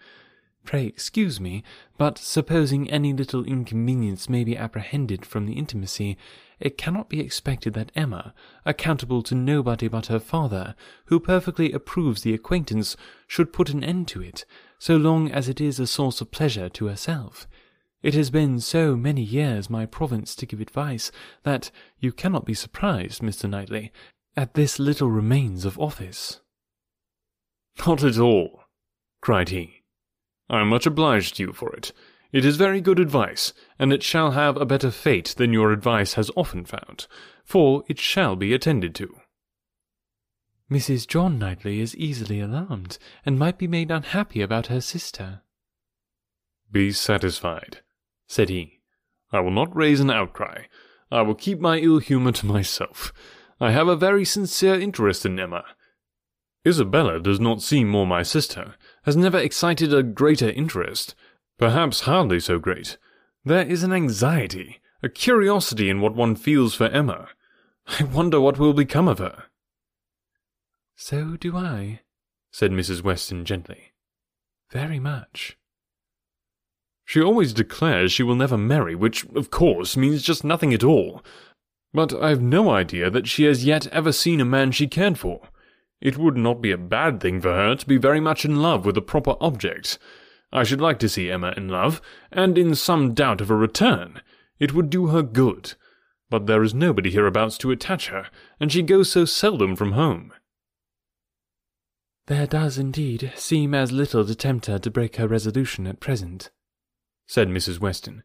Pray 0.63 0.86
excuse 0.86 1.39
me, 1.42 1.63
but 1.98 2.20
supposing 2.20 2.89
any 2.92 3.12
little 3.12 3.44
inconvenience 3.44 4.30
may 4.30 4.44
be 4.44 4.56
apprehended 4.56 5.25
from 5.25 5.48
the 5.48 5.53
intimacy, 5.53 6.18
it 6.60 6.77
cannot 6.77 7.10
be 7.10 7.20
expected 7.20 7.74
that 7.74 7.92
Emma, 7.96 8.36
accountable 8.63 9.24
to 9.24 9.34
nobody 9.34 9.88
but 9.88 10.06
her 10.06 10.20
father, 10.20 10.75
who 11.06 11.20
perfectly 11.20 11.72
approves 11.72 12.22
the 12.22 12.34
acquaintance, 12.34 12.96
should 13.27 13.51
put 13.51 13.72
an 13.72 13.84
end 13.84 14.08
to 14.08 14.22
it, 14.22 14.46
so 14.84 14.98
long 14.98 15.32
as 15.32 15.48
it 15.48 15.62
is 15.62 15.80
a 15.80 15.88
source 15.88 16.20
of 16.20 16.30
pleasure 16.30 16.68
to 16.68 16.88
herself. 16.88 17.48
It 18.02 18.16
has 18.16 18.30
been 18.30 18.60
so 18.60 18.98
many 18.98 19.22
years 19.22 19.70
my 19.70 19.86
province 19.86 20.36
to 20.36 20.46
give 20.46 20.60
advice, 20.60 21.10
that 21.44 21.72
you 22.00 22.12
cannot 22.12 22.44
be 22.44 22.54
surprised, 22.54 23.22
Mr. 23.22 23.50
Knightley, 23.50 23.94
at 24.36 24.56
this 24.56 24.80
little 24.80 25.10
remains 25.10 25.63
of 25.63 25.80
office. 25.80 26.42
Not 27.88 28.04
at 28.04 28.20
all, 28.20 28.66
cried 29.22 29.48
he. 29.48 29.84
I 30.50 30.60
am 30.60 30.68
much 30.68 30.86
obliged 30.86 31.38
to 31.38 31.44
you 31.44 31.54
for 31.54 31.74
it. 31.74 31.94
It 32.34 32.44
is 32.44 32.58
very 32.58 32.82
good 32.82 33.00
advice, 33.00 33.54
and 33.80 33.94
it 33.94 34.04
shall 34.04 34.32
have 34.32 34.58
a 34.58 34.66
better 34.66 34.92
fate 34.92 35.34
than 35.38 35.54
your 35.54 35.72
advice 35.72 36.16
has 36.16 36.30
often 36.36 36.66
found, 36.66 37.08
for 37.46 37.86
it 37.88 38.00
shall 38.00 38.36
be 38.36 38.54
attended 38.54 38.96
to. 38.96 39.16
Mrs. 40.74 41.08
John 41.08 41.38
Knightley 41.38 41.80
is 41.80 41.96
easily 41.96 42.39
alarmed, 42.39 42.98
and 43.25 43.38
might 43.38 43.60
be 43.60 43.68
made 43.68 43.92
unhappy 43.92 44.42
about 44.42 44.68
her 44.68 44.82
sister. 44.82 45.42
Be 46.72 46.92
satisfied, 46.92 47.82
said 48.27 48.50
he. 48.50 48.80
I 49.32 49.39
will 49.39 49.51
not 49.51 49.75
raise 49.75 50.00
an 50.00 50.10
outcry. 50.10 50.63
I 51.12 51.22
will 51.22 51.36
keep 51.36 51.60
my 51.60 51.77
ill 51.77 52.00
humour 52.00 52.32
to 52.32 52.48
myself. 52.48 53.13
I 53.60 53.72
have 53.72 53.88
a 53.88 53.96
very 53.96 54.25
sincere 54.25 54.80
interest 54.80 55.25
in 55.25 55.39
Emma. 55.39 55.63
Isabella 56.68 57.20
does 57.20 57.39
not 57.39 57.62
seem 57.62 57.88
more 57.88 58.08
my 58.08 58.24
sister, 58.24 58.74
has 59.03 59.15
never 59.15 59.38
excited 59.38 59.94
a 59.94 60.01
greater 60.01 60.50
interest, 60.50 61.13
Perhaps 61.58 62.01
hardly 62.01 62.39
so 62.39 62.60
great. 62.60 62.98
There 63.46 63.65
is 63.65 63.84
an 63.84 63.94
anxiety, 63.94 64.82
a 65.01 65.10
curiosity 65.10 65.89
in 65.89 66.01
what 66.01 66.15
one 66.15 66.36
feels 66.36 66.75
for 66.75 66.88
Emma. 66.88 67.30
I 68.00 68.03
wonder 68.03 68.39
what 68.39 68.58
will 68.58 68.74
become 68.74 69.08
of 69.08 69.20
her. 69.20 69.44
So 70.95 71.35
do 71.38 71.57
I, 71.57 72.01
said 72.51 72.71
Mrs. 72.71 73.03
Weston 73.03 73.45
gently. 73.45 73.93
Very 74.71 75.00
much. 75.00 75.57
She 77.05 77.21
always 77.21 77.53
declares 77.53 78.12
she 78.12 78.23
will 78.23 78.35
never 78.35 78.57
marry, 78.57 78.95
which, 78.95 79.25
of 79.35 79.51
course, 79.51 79.97
means 79.97 80.23
just 80.23 80.43
nothing 80.43 80.73
at 80.73 80.83
all. 80.83 81.23
But 81.93 82.13
I've 82.13 82.41
no 82.41 82.69
idea 82.69 83.09
that 83.09 83.27
she 83.27 83.43
has 83.43 83.65
yet 83.65 83.88
ever 83.88 84.12
seen 84.12 84.39
a 84.39 84.45
man 84.45 84.71
she 84.71 84.88
cared 84.88 85.17
for. 85.17 85.41
It 86.01 86.17
would 86.17 86.38
not 86.38 86.62
be 86.62 86.71
a 86.71 86.77
bad 86.77 87.19
thing 87.19 87.41
for 87.41 87.51
her 87.53 87.75
to 87.75 87.85
be 87.85 87.97
very 87.97 88.19
much 88.19 88.45
in 88.45 88.62
love 88.62 88.85
with 88.85 88.97
a 88.97 89.01
proper 89.01 89.35
object, 89.41 90.00
I 90.53 90.63
should 90.63 90.79
like 90.79 91.00
to 91.00 91.09
see 91.09 91.31
Emma 91.31 91.51
in 91.57 91.67
love, 91.67 92.00
and 92.31 92.59
in 92.59 92.75
some 92.75 93.15
doubt 93.15 93.41
of 93.41 93.50
a 93.50 93.55
return. 93.55 94.21
It 94.59 94.71
would 94.71 94.91
do 94.91 95.07
her 95.07 95.23
good. 95.23 95.73
But 96.29 96.45
there 96.45 96.62
is 96.62 96.75
nobody 96.75 97.09
hereabouts 97.09 97.57
to 97.59 97.71
attach 97.71 98.09
her, 98.09 98.27
and 98.59 98.71
she 98.71 98.83
goes 98.83 99.12
so 99.12 99.25
seldom 99.25 99.75
from 99.75 99.93
home. 99.93 100.31
There 102.27 102.48
does 102.48 102.77
indeed 102.77 103.34
seem 103.36 103.74
as 103.74 103.92
little 103.92 104.25
to 104.25 104.36
tempt 104.36 104.68
her 104.68 104.80
to 104.80 104.92
break 104.92 105.18
her 105.18 105.27
resolution 105.27 105.86
at 105.86 106.00
present, 106.00 106.51
said 107.27 107.50
Mrs. 107.50 107.80
Weston, 107.80 108.24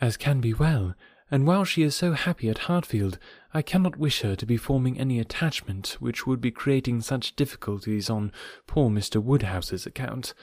as 0.00 0.18
can 0.18 0.40
be 0.40 0.52
well, 0.52 0.94
and 1.30 1.46
while 1.46 1.64
she 1.64 1.82
is 1.82 1.96
so 1.96 2.12
happy 2.12 2.50
at 2.50 2.58
Hartfield, 2.58 3.18
I 3.54 3.62
cannot 3.62 3.96
wish 3.96 4.20
her 4.20 4.36
to 4.36 4.46
be 4.46 4.58
forming 4.58 4.98
any 4.98 5.18
attachment 5.18 5.96
which 5.98 6.26
would 6.26 6.40
be 6.42 6.50
creating 6.50 7.00
such 7.00 7.34
difficulties 7.34 8.10
on 8.10 8.32
poor 8.66 8.90
Mr. 8.90 9.22
Woodhouse's 9.22 9.86
account. 9.86 10.34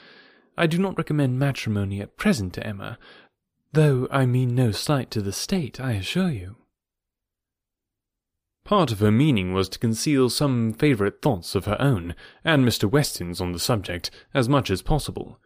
I 0.58 0.66
do 0.66 0.78
not 0.78 0.98
recommend 0.98 1.38
matrimony 1.38 2.00
at 2.00 2.16
present 2.16 2.54
to 2.54 2.66
Emma, 2.66 2.98
though 3.72 4.08
I 4.10 4.26
mean 4.26 4.54
no 4.54 4.72
slight 4.72 5.10
to 5.12 5.22
the 5.22 5.32
state, 5.32 5.80
I 5.80 5.92
assure 5.92 6.30
you. 6.30 6.56
Part 8.64 8.90
of 8.92 9.00
her 9.00 9.10
meaning 9.10 9.52
was 9.52 9.68
to 9.70 9.78
conceal 9.78 10.30
some 10.30 10.72
favourite 10.72 11.20
thoughts 11.20 11.54
of 11.54 11.66
her 11.66 11.76
own, 11.78 12.14
and 12.42 12.64
Mr. 12.64 12.90
Weston's 12.90 13.40
on 13.40 13.52
the 13.52 13.58
subject, 13.58 14.10
as 14.32 14.48
much 14.48 14.70
as 14.70 14.80
possible. 14.80 15.38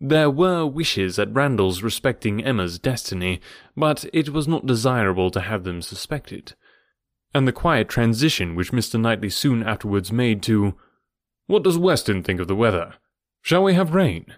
There 0.00 0.30
were 0.30 0.66
wishes 0.66 1.18
at 1.20 1.32
Randalls 1.32 1.82
respecting 1.82 2.42
Emma's 2.42 2.78
destiny, 2.78 3.40
but 3.76 4.04
it 4.12 4.30
was 4.30 4.48
not 4.48 4.66
desirable 4.66 5.30
to 5.30 5.40
have 5.40 5.62
them 5.62 5.82
suspected. 5.82 6.54
And 7.32 7.46
the 7.46 7.52
quiet 7.52 7.88
transition 7.88 8.56
which 8.56 8.72
Mr. 8.72 9.00
Knightley 9.00 9.30
soon 9.30 9.62
afterwards 9.62 10.10
made 10.10 10.42
to, 10.44 10.74
What 11.46 11.62
does 11.62 11.78
Weston 11.78 12.22
think 12.24 12.40
of 12.40 12.48
the 12.48 12.56
weather? 12.56 12.94
Shall 13.42 13.62
we 13.62 13.74
have 13.74 13.94
rain? 13.94 14.34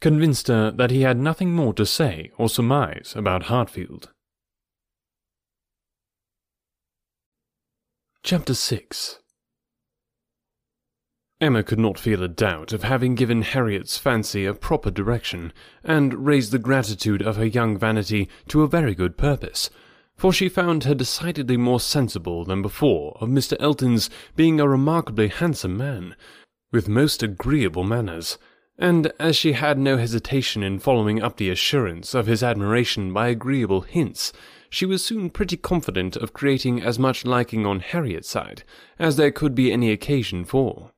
Convinced 0.00 0.48
her 0.48 0.70
that 0.70 0.90
he 0.90 1.02
had 1.02 1.18
nothing 1.18 1.52
more 1.52 1.72
to 1.74 1.86
say 1.86 2.30
or 2.36 2.50
surmise 2.50 3.14
about 3.16 3.44
Hartfield. 3.44 4.10
Chapter 8.26 8.54
6 8.54 9.18
Emma 11.42 11.62
could 11.62 11.78
not 11.78 11.98
feel 11.98 12.22
a 12.22 12.26
doubt 12.26 12.72
of 12.72 12.82
having 12.82 13.16
given 13.16 13.42
Harriet's 13.42 13.98
fancy 13.98 14.46
a 14.46 14.54
proper 14.54 14.90
direction, 14.90 15.52
and 15.84 16.24
raised 16.24 16.50
the 16.50 16.58
gratitude 16.58 17.20
of 17.20 17.36
her 17.36 17.44
young 17.44 17.76
vanity 17.76 18.30
to 18.48 18.62
a 18.62 18.66
very 18.66 18.94
good 18.94 19.18
purpose, 19.18 19.68
for 20.16 20.32
she 20.32 20.48
found 20.48 20.84
her 20.84 20.94
decidedly 20.94 21.58
more 21.58 21.78
sensible 21.78 22.46
than 22.46 22.62
before 22.62 23.14
of 23.20 23.28
Mr. 23.28 23.58
Elton's 23.60 24.08
being 24.34 24.58
a 24.58 24.66
remarkably 24.66 25.28
handsome 25.28 25.76
man, 25.76 26.16
with 26.72 26.88
most 26.88 27.22
agreeable 27.22 27.84
manners, 27.84 28.38
and 28.78 29.12
as 29.20 29.36
she 29.36 29.52
had 29.52 29.78
no 29.78 29.98
hesitation 29.98 30.62
in 30.62 30.78
following 30.78 31.22
up 31.22 31.36
the 31.36 31.50
assurance 31.50 32.14
of 32.14 32.26
his 32.26 32.42
admiration 32.42 33.12
by 33.12 33.28
agreeable 33.28 33.82
hints, 33.82 34.32
she 34.74 34.84
was 34.84 35.04
soon 35.04 35.30
pretty 35.30 35.56
confident 35.56 36.16
of 36.16 36.32
creating 36.32 36.82
as 36.82 36.98
much 36.98 37.24
liking 37.24 37.64
on 37.64 37.80
Harriet's 37.80 38.28
side 38.28 38.64
as 38.98 39.16
there 39.16 39.30
could 39.30 39.54
be 39.54 39.72
any 39.72 39.90
occasion 39.90 40.44
for. 40.44 40.90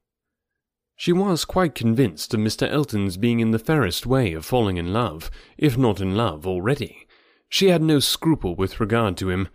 She 0.96 1.12
was 1.12 1.44
quite 1.44 1.74
convinced 1.74 2.32
of 2.32 2.40
Mr. 2.40 2.70
Elton's 2.70 3.18
being 3.18 3.40
in 3.40 3.50
the 3.50 3.58
fairest 3.58 4.06
way 4.06 4.32
of 4.32 4.46
falling 4.46 4.78
in 4.78 4.92
love, 4.92 5.30
if 5.58 5.76
not 5.76 6.00
in 6.00 6.16
love 6.16 6.46
already. 6.46 7.06
She 7.50 7.68
had 7.68 7.82
no 7.82 8.00
scruple 8.00 8.56
with 8.56 8.80
regard 8.80 9.16
to 9.18 9.28
him, 9.28 9.48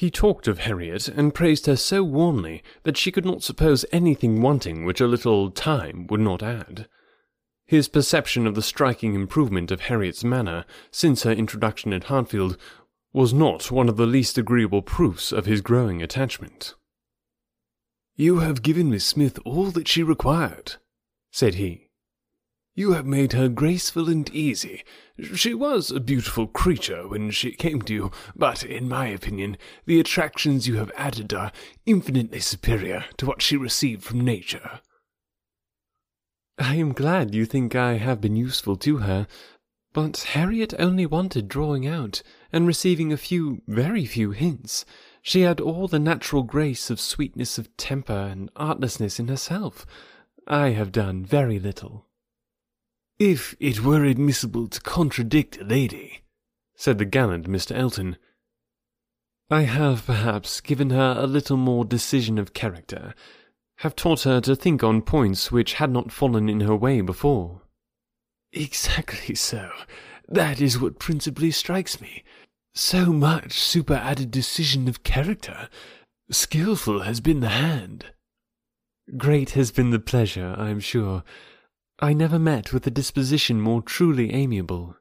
he 0.00 0.10
talked 0.10 0.48
of 0.48 0.60
Harriet 0.60 1.08
and 1.08 1.34
praised 1.34 1.66
her 1.66 1.76
so 1.76 2.02
warmly 2.02 2.62
that 2.84 2.96
she 2.96 3.12
could 3.12 3.26
not 3.26 3.42
suppose 3.42 3.84
anything 3.92 4.40
wanting 4.40 4.86
which 4.86 4.98
a 4.98 5.06
little 5.06 5.50
time 5.50 6.06
would 6.06 6.20
not 6.20 6.42
add. 6.42 6.88
His 7.66 7.86
perception 7.86 8.46
of 8.46 8.54
the 8.54 8.62
striking 8.62 9.14
improvement 9.14 9.70
of 9.70 9.82
Harriet's 9.82 10.24
manner 10.24 10.64
since 10.90 11.24
her 11.24 11.32
introduction 11.32 11.92
at 11.92 12.04
Hartfield 12.04 12.56
was 13.12 13.32
not 13.32 13.70
one 13.70 13.88
of 13.88 13.96
the 13.96 14.06
least 14.06 14.38
agreeable 14.38 14.82
proofs 14.82 15.32
of 15.32 15.46
his 15.46 15.60
growing 15.60 16.02
attachment. 16.02 16.74
You 18.16 18.40
have 18.40 18.62
given 18.62 18.90
Miss 18.90 19.04
Smith 19.04 19.38
all 19.44 19.70
that 19.70 19.88
she 19.88 20.02
required, 20.02 20.74
said 21.32 21.54
he. 21.54 21.88
You 22.74 22.92
have 22.92 23.06
made 23.06 23.32
her 23.32 23.48
graceful 23.48 24.08
and 24.08 24.30
easy. 24.30 24.84
She 25.34 25.54
was 25.54 25.90
a 25.90 26.00
beautiful 26.00 26.46
creature 26.46 27.08
when 27.08 27.30
she 27.30 27.52
came 27.52 27.82
to 27.82 27.92
you, 27.92 28.10
but 28.36 28.62
in 28.62 28.88
my 28.88 29.08
opinion, 29.08 29.58
the 29.86 29.98
attractions 29.98 30.68
you 30.68 30.76
have 30.76 30.92
added 30.96 31.34
are 31.34 31.52
infinitely 31.84 32.40
superior 32.40 33.06
to 33.16 33.26
what 33.26 33.42
she 33.42 33.56
received 33.56 34.04
from 34.04 34.20
nature. 34.20 34.80
I 36.58 36.76
am 36.76 36.92
glad 36.92 37.34
you 37.34 37.44
think 37.44 37.74
I 37.74 37.94
have 37.94 38.20
been 38.20 38.36
useful 38.36 38.76
to 38.76 38.98
her, 38.98 39.26
but 39.92 40.18
Harriet 40.34 40.72
only 40.78 41.06
wanted 41.06 41.48
drawing 41.48 41.86
out 41.86 42.22
and 42.52 42.66
receiving 42.66 43.12
a 43.12 43.16
few, 43.16 43.62
very 43.66 44.04
few 44.04 44.30
hints. 44.32 44.84
She 45.22 45.42
had 45.42 45.60
all 45.60 45.88
the 45.88 45.98
natural 45.98 46.42
grace 46.42 46.90
of 46.90 47.00
sweetness 47.00 47.58
of 47.58 47.76
temper 47.76 48.12
and 48.12 48.50
artlessness 48.56 49.18
in 49.20 49.28
herself. 49.28 49.86
I 50.46 50.70
have 50.70 50.92
done 50.92 51.24
very 51.24 51.58
little. 51.58 52.06
If 53.18 53.54
it 53.60 53.84
were 53.84 54.04
admissible 54.04 54.66
to 54.68 54.80
contradict 54.80 55.58
a 55.58 55.64
lady, 55.64 56.22
said 56.74 56.98
the 56.98 57.04
gallant 57.04 57.46
Mr. 57.46 57.76
Elton, 57.76 58.16
I 59.50 59.62
have 59.62 60.06
perhaps 60.06 60.60
given 60.60 60.90
her 60.90 61.16
a 61.18 61.26
little 61.26 61.56
more 61.56 61.84
decision 61.84 62.38
of 62.38 62.54
character, 62.54 63.14
have 63.78 63.96
taught 63.96 64.22
her 64.22 64.40
to 64.42 64.54
think 64.54 64.82
on 64.82 65.02
points 65.02 65.50
which 65.50 65.74
had 65.74 65.90
not 65.90 66.12
fallen 66.12 66.48
in 66.48 66.60
her 66.60 66.76
way 66.76 67.00
before. 67.00 67.62
Exactly 68.52 69.34
so. 69.34 69.70
That 70.28 70.60
is 70.60 70.78
what 70.78 70.98
principally 70.98 71.50
strikes 71.50 72.00
me. 72.00 72.22
So 72.74 73.12
much 73.12 73.52
superadded 73.52 74.30
decision 74.30 74.86
of 74.88 75.02
character. 75.02 75.68
Skilful 76.30 77.00
has 77.00 77.20
been 77.20 77.40
the 77.40 77.48
hand. 77.48 78.06
Great 79.16 79.50
has 79.50 79.72
been 79.72 79.90
the 79.90 79.98
pleasure, 79.98 80.54
I 80.56 80.68
am 80.68 80.78
sure. 80.78 81.24
I 81.98 82.12
never 82.12 82.38
met 82.38 82.72
with 82.72 82.86
a 82.86 82.90
disposition 82.90 83.60
more 83.60 83.82
truly 83.82 84.32
amiable. 84.32 84.96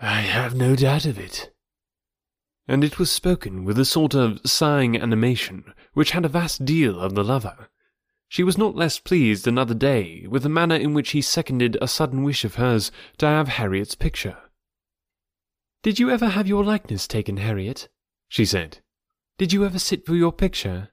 I 0.00 0.20
have 0.20 0.54
no 0.54 0.76
doubt 0.76 1.06
of 1.06 1.18
it. 1.18 1.52
And 2.68 2.84
it 2.84 2.98
was 2.98 3.10
spoken 3.10 3.64
with 3.64 3.78
a 3.78 3.84
sort 3.84 4.14
of 4.14 4.40
sighing 4.44 5.00
animation 5.00 5.72
which 5.94 6.12
had 6.12 6.24
a 6.24 6.28
vast 6.28 6.64
deal 6.64 7.00
of 7.00 7.14
the 7.14 7.24
lover. 7.24 7.68
She 8.28 8.44
was 8.44 8.56
not 8.56 8.76
less 8.76 8.98
pleased 8.98 9.48
another 9.48 9.74
day 9.74 10.26
with 10.28 10.44
the 10.44 10.48
manner 10.48 10.76
in 10.76 10.94
which 10.94 11.10
he 11.10 11.22
seconded 11.22 11.76
a 11.80 11.88
sudden 11.88 12.22
wish 12.22 12.44
of 12.44 12.54
hers 12.54 12.92
to 13.18 13.26
have 13.26 13.48
Harriet's 13.48 13.94
picture. 13.94 14.36
Did 15.82 15.98
you 15.98 16.10
ever 16.10 16.28
have 16.28 16.46
your 16.46 16.64
likeness 16.64 17.08
taken, 17.08 17.38
Harriet? 17.38 17.88
she 18.28 18.44
said. 18.44 18.78
Did 19.38 19.52
you 19.52 19.64
ever 19.64 19.78
sit 19.78 20.04
for 20.04 20.14
your 20.14 20.32
picture? 20.32 20.90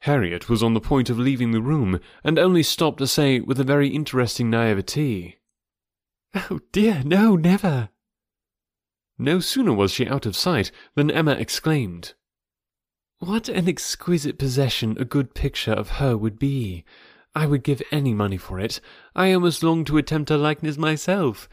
Harriet 0.00 0.48
was 0.48 0.62
on 0.62 0.74
the 0.74 0.80
point 0.80 1.10
of 1.10 1.18
leaving 1.18 1.50
the 1.50 1.60
room, 1.60 1.98
and 2.22 2.38
only 2.38 2.62
stopped 2.62 2.98
to 2.98 3.06
say 3.06 3.40
with 3.40 3.58
a 3.58 3.64
very 3.64 3.88
interesting 3.88 4.50
naivete, 4.50 5.38
Oh 6.34 6.60
dear, 6.70 7.02
no, 7.04 7.34
never. 7.34 7.88
No 9.18 9.40
sooner 9.40 9.72
was 9.72 9.90
she 9.90 10.06
out 10.06 10.26
of 10.26 10.36
sight 10.36 10.70
than 10.94 11.10
Emma 11.10 11.32
exclaimed, 11.32 12.14
What 13.18 13.48
an 13.48 13.68
exquisite 13.68 14.38
possession 14.38 14.96
a 15.00 15.04
good 15.04 15.34
picture 15.34 15.72
of 15.72 15.98
her 15.98 16.16
would 16.16 16.38
be! 16.38 16.84
I 17.34 17.46
would 17.46 17.64
give 17.64 17.82
any 17.90 18.14
money 18.14 18.36
for 18.36 18.60
it. 18.60 18.80
I 19.14 19.32
almost 19.32 19.62
long 19.62 19.84
to 19.86 19.98
attempt 19.98 20.30
a 20.30 20.36
likeness 20.36 20.78
myself. 20.78 21.48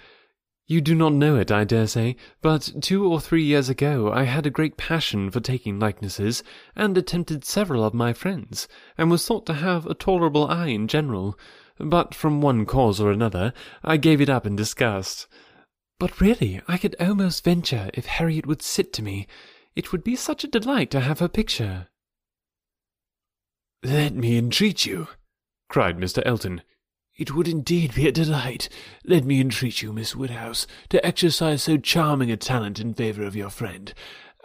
You 0.66 0.80
do 0.80 0.96
not 0.96 1.12
know 1.12 1.36
it, 1.36 1.52
I 1.52 1.66
dare 1.66 1.88
say, 1.88 2.16
but 2.42 2.72
two 2.82 3.06
or 3.06 3.20
three 3.20 3.44
years 3.44 3.68
ago 3.68 4.12
I 4.14 4.24
had 4.24 4.46
a 4.46 4.52
great 4.52 4.78
passion 4.78 5.30
for 5.30 5.42
taking 5.42 5.78
likenesses, 5.78 6.42
and 6.74 6.98
attempted 6.98 7.44
several 7.44 7.84
of 7.84 7.94
my 7.94 8.14
friends, 8.14 8.70
and 8.98 9.12
was 9.12 9.28
thought 9.28 9.46
to 9.48 9.56
have 9.56 9.86
a 9.86 9.94
tolerable 9.94 10.48
eye 10.48 10.68
in 10.68 10.88
general, 10.88 11.38
but 11.80 12.16
from 12.16 12.42
one 12.42 12.66
cause 12.66 13.02
or 13.02 13.12
another 13.12 13.52
I 13.84 13.98
gave 13.98 14.22
it 14.22 14.30
up 14.30 14.46
in 14.46 14.56
disgust. 14.56 15.28
But 16.00 16.22
really, 16.22 16.62
I 16.68 16.78
could 16.78 16.96
almost 17.00 17.44
venture 17.44 17.90
if 17.94 18.06
Harriet 18.06 18.46
would 18.46 18.62
sit 18.62 18.94
to 18.94 19.04
me. 19.04 19.28
It 19.76 19.92
would 19.92 20.04
be 20.04 20.16
such 20.16 20.44
a 20.44 20.50
delight 20.50 20.92
to 20.92 21.02
have 21.02 21.20
her 21.20 21.28
picture. 21.28 21.88
Let 23.84 24.16
me 24.16 24.38
entreat 24.38 24.86
you, 24.86 25.10
cried 25.68 25.98
Mr. 25.98 26.24
Elton, 26.26 26.62
it 27.18 27.36
would 27.36 27.48
indeed 27.48 27.94
be 27.94 28.08
a 28.08 28.12
delight, 28.12 28.70
let 29.06 29.24
me 29.24 29.40
entreat 29.40 29.82
you, 29.82 29.94
Miss 29.94 30.16
Woodhouse, 30.16 30.66
to 30.90 31.06
exercise 31.06 31.64
so 31.64 31.78
charming 31.78 32.32
a 32.32 32.38
talent 32.38 32.80
in 32.80 32.94
favour 32.94 33.24
of 33.24 33.36
your 33.36 33.50
friend. 33.50 33.94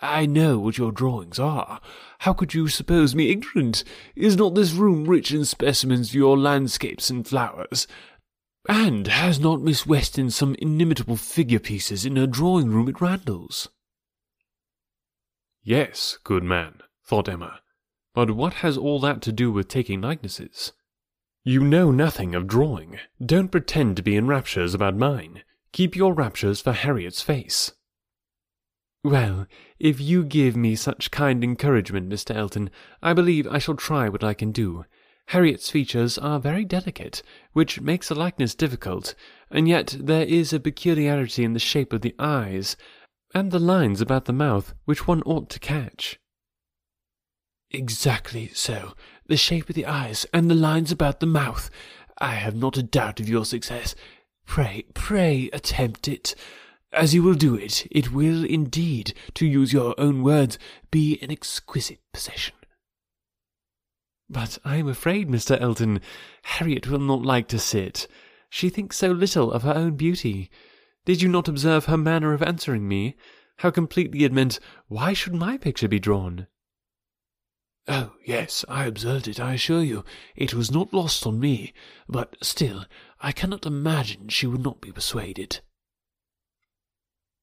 I 0.01 0.27
know 0.27 0.59
what 0.59 0.79
your 0.79 0.93
drawings 0.93 1.39
are. 1.39 1.81
How 2.21 2.33
could 2.33 2.55
you 2.55 2.69
suppose 2.69 3.15
me 3.15 3.31
ignorant? 3.31 3.85
Is 4.15 4.37
not 4.37 4.55
this 4.55 4.73
room 4.73 5.07
rich 5.07 5.33
in 5.33 5.45
specimens 5.45 6.11
of 6.11 6.15
your 6.15 6.39
landscapes 6.39 7.11
and 7.11 7.27
flowers? 7.27 7.87
And 8.69 9.07
has 9.07 9.41
not 9.41 9.63
Miss 9.63 9.87
Weston 9.87 10.31
some 10.31 10.55
inimitable 10.57 11.17
figure 11.17 11.59
pieces 11.59 12.05
in 12.05 12.17
her 12.17 12.27
drawing 12.27 12.69
room 12.69 12.89
at 12.89 13.01
Randalls? 13.01 13.69
Yes, 15.63 16.19
good 16.23 16.45
man, 16.45 16.81
thought 17.05 17.29
Emma. 17.29 17.61
But 18.15 18.33
what 18.33 18.55
has 18.55 18.77
all 18.77 19.01
that 19.01 19.21
to 19.23 19.33
do 19.33 19.51
with 19.51 19.69
taking 19.69 20.01
likenesses? 20.01 20.73
You 21.45 21.65
know 21.65 21.91
nothing 21.91 22.35
of 22.35 22.47
drawing. 22.47 22.99
Don't 23.25 23.51
pretend 23.51 23.97
to 23.97 24.03
be 24.03 24.17
in 24.17 24.27
raptures 24.27 24.75
about 24.75 24.97
mine. 24.97 25.43
Keep 25.73 25.97
your 25.97 26.13
raptures 26.13 26.61
for 26.61 26.73
Harriet's 26.73 27.23
face. 27.23 27.73
Well, 29.05 29.47
if 29.79 30.01
you 30.01 30.25
give 30.25 30.57
me 30.57 30.75
such 30.75 31.11
kind 31.11 31.45
encouragement, 31.45 32.09
Mr. 32.09 32.35
Elton, 32.35 32.71
I 33.03 33.13
believe 33.13 33.47
I 33.47 33.59
shall 33.59 33.77
try 33.77 34.09
what 34.09 34.25
I 34.25 34.35
can 34.35 34.51
do. 34.51 34.85
Harriet's 35.29 35.71
features 35.71 36.19
are 36.19 36.41
very 36.41 36.65
delicate, 36.65 37.23
which 37.53 37.81
makes 37.81 38.11
a 38.11 38.15
likeness 38.15 38.55
difficult, 38.55 39.15
and 39.51 39.69
yet 39.69 39.95
there 39.99 40.25
is 40.25 40.53
a 40.53 40.61
peculiarity 40.61 41.45
in 41.45 41.53
the 41.53 41.59
shape 41.59 41.93
of 41.93 42.01
the 42.01 42.15
eyes, 42.19 42.77
and 43.35 43.51
the 43.51 43.59
lines 43.59 44.01
about 44.01 44.25
the 44.25 44.33
mouth 44.33 44.75
which 44.85 45.07
one 45.07 45.23
ought 45.23 45.49
to 45.51 45.61
catch. 45.61 46.19
Exactly 47.71 48.49
so 48.49 48.95
the 49.29 49.37
shape 49.37 49.69
of 49.69 49.75
the 49.75 49.87
eyes, 49.87 50.27
and 50.33 50.51
the 50.51 50.55
lines 50.55 50.91
about 50.91 51.21
the 51.21 51.27
mouth. 51.27 51.71
I 52.19 52.33
have 52.33 52.57
not 52.57 52.77
a 52.77 52.83
doubt 52.83 53.21
of 53.21 53.29
your 53.29 53.45
success. 53.45 53.95
Pray, 54.47 54.85
pray 54.95 55.51
attempt 55.53 56.09
it. 56.09 56.35
As 56.93 57.15
you 57.15 57.23
will 57.23 57.35
do 57.35 57.55
it, 57.55 57.87
it 57.91 58.13
will 58.13 58.45
indeed, 58.45 59.13
to 59.35 59.47
use 59.47 59.73
your 59.73 59.95
own 59.99 60.23
words, 60.23 60.59
be 60.91 61.19
an 61.21 61.31
exquisite 61.31 62.01
possession. 62.13 62.55
But 64.31 64.59
I 64.65 64.77
am 64.77 64.89
afraid, 64.89 65.29
Mr. 65.29 65.61
Elton, 65.61 66.01
Harriet 66.43 66.89
will 66.89 66.99
not 66.99 67.23
like 67.23 67.49
to 67.49 67.59
sit. 67.59 68.07
She 68.51 68.71
thinks 68.71 68.97
so 68.97 69.11
little 69.11 69.53
of 69.53 69.63
her 69.63 69.75
own 69.75 69.97
beauty. 69.97 70.51
Did 71.05 71.23
you 71.23 71.29
not 71.29 71.49
observe 71.49 71.85
her 71.85 71.97
manner 71.97 72.33
of 72.33 72.43
answering 72.43 72.89
me? 72.89 73.17
How 73.59 73.71
completely 73.71 74.25
it 74.25 74.33
meant, 74.33 74.59
Why 74.89 75.13
should 75.13 75.35
my 75.35 75.59
picture 75.59 75.89
be 75.89 75.99
drawn? 75.99 76.47
Oh, 77.91 78.13
yes, 78.23 78.67
I 78.69 78.85
observed 78.85 79.27
it, 79.29 79.41
I 79.41 79.55
assure 79.55 79.83
you. 79.83 80.05
It 80.37 80.53
was 80.53 80.71
not 80.71 80.93
lost 80.93 81.27
on 81.27 81.41
me, 81.41 81.73
but 82.07 82.37
still, 82.43 82.85
I 83.21 83.33
cannot 83.33 83.65
imagine 83.65 84.29
she 84.29 84.47
would 84.47 84.63
not 84.63 84.83
be 84.83 84.93
persuaded. 84.93 85.61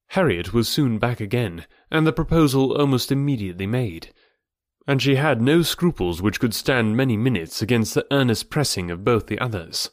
Harriet 0.10 0.54
was 0.54 0.70
soon 0.70 1.00
back 1.00 1.20
again, 1.20 1.66
and 1.90 2.06
the 2.06 2.14
proposal 2.14 2.78
almost 2.78 3.12
immediately 3.12 3.66
made. 3.66 4.14
And 4.88 5.02
she 5.02 5.16
had 5.16 5.42
no 5.42 5.64
scruples 5.64 6.22
which 6.22 6.40
could 6.40 6.54
stand 6.54 6.96
many 6.96 7.18
minutes 7.18 7.64
against 7.64 7.96
the 7.96 8.06
earnest 8.12 8.52
pressing 8.52 8.92
of 8.92 9.04
both 9.04 9.26
the 9.26 9.40
others. 9.40 9.90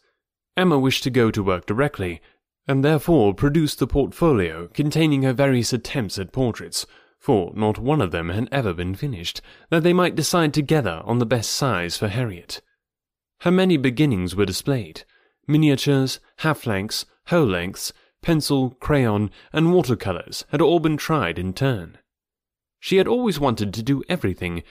Emma 0.55 0.79
wished 0.79 1.03
to 1.05 1.11
go 1.11 1.31
to 1.31 1.43
work 1.43 1.65
directly, 1.65 2.21
and 2.69 2.85
therefore 2.85 3.33
produced 3.33 3.79
the 3.79 3.87
portfolio 3.87 4.69
containing 4.69 5.23
her 5.23 5.33
various 5.33 5.73
attempts 5.73 6.19
at 6.19 6.31
portraits, 6.31 6.87
for 7.23 7.53
not 7.55 7.79
one 7.79 8.01
of 8.01 8.11
them 8.11 8.31
had 8.31 8.49
ever 8.51 8.75
been 8.75 8.97
finished, 8.97 9.41
that 9.71 9.85
they 9.85 9.93
might 9.93 10.17
decide 10.17 10.53
together 10.53 11.01
on 11.05 11.21
the 11.21 11.25
best 11.25 11.53
size 11.53 11.97
for 11.97 12.09
Harriet. 12.09 12.61
Her 13.43 13.53
many 13.53 13.77
beginnings 13.77 14.35
were 14.35 14.45
displayed 14.45 15.05
miniatures, 15.47 16.19
half 16.39 16.67
lengths, 16.67 17.07
whole 17.27 17.47
lengths, 17.47 17.93
pencil, 18.23 18.71
crayon, 18.81 19.31
and 19.53 19.73
water 19.73 19.95
colours 19.95 20.45
had 20.51 20.61
all 20.61 20.81
been 20.81 20.97
tried 20.97 21.39
in 21.39 21.53
turn. 21.53 21.97
She 22.81 22.97
had 22.97 23.07
always 23.07 23.39
wanted 23.39 23.73
to 23.75 23.85
do 23.85 24.03
everything, 24.09 24.65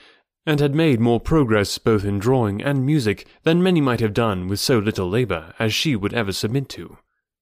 and 0.45 0.59
had 0.59 0.75
made 0.75 0.99
more 0.99 1.21
progress 1.21 1.77
both 1.77 2.03
in 2.03 2.19
drawing 2.19 2.61
and 2.61 2.85
music 2.85 3.27
than 3.43 3.63
many 3.63 3.79
might 3.79 4.01
have 4.01 4.13
done 4.13 4.49
with 4.49 4.59
so 4.59 4.77
little 4.77 5.09
labour 5.09 5.53
as 5.57 5.73
she 5.73 5.95
would 5.95 6.13
ever 6.13 6.33
submit 6.33 6.67
to. 6.69 6.97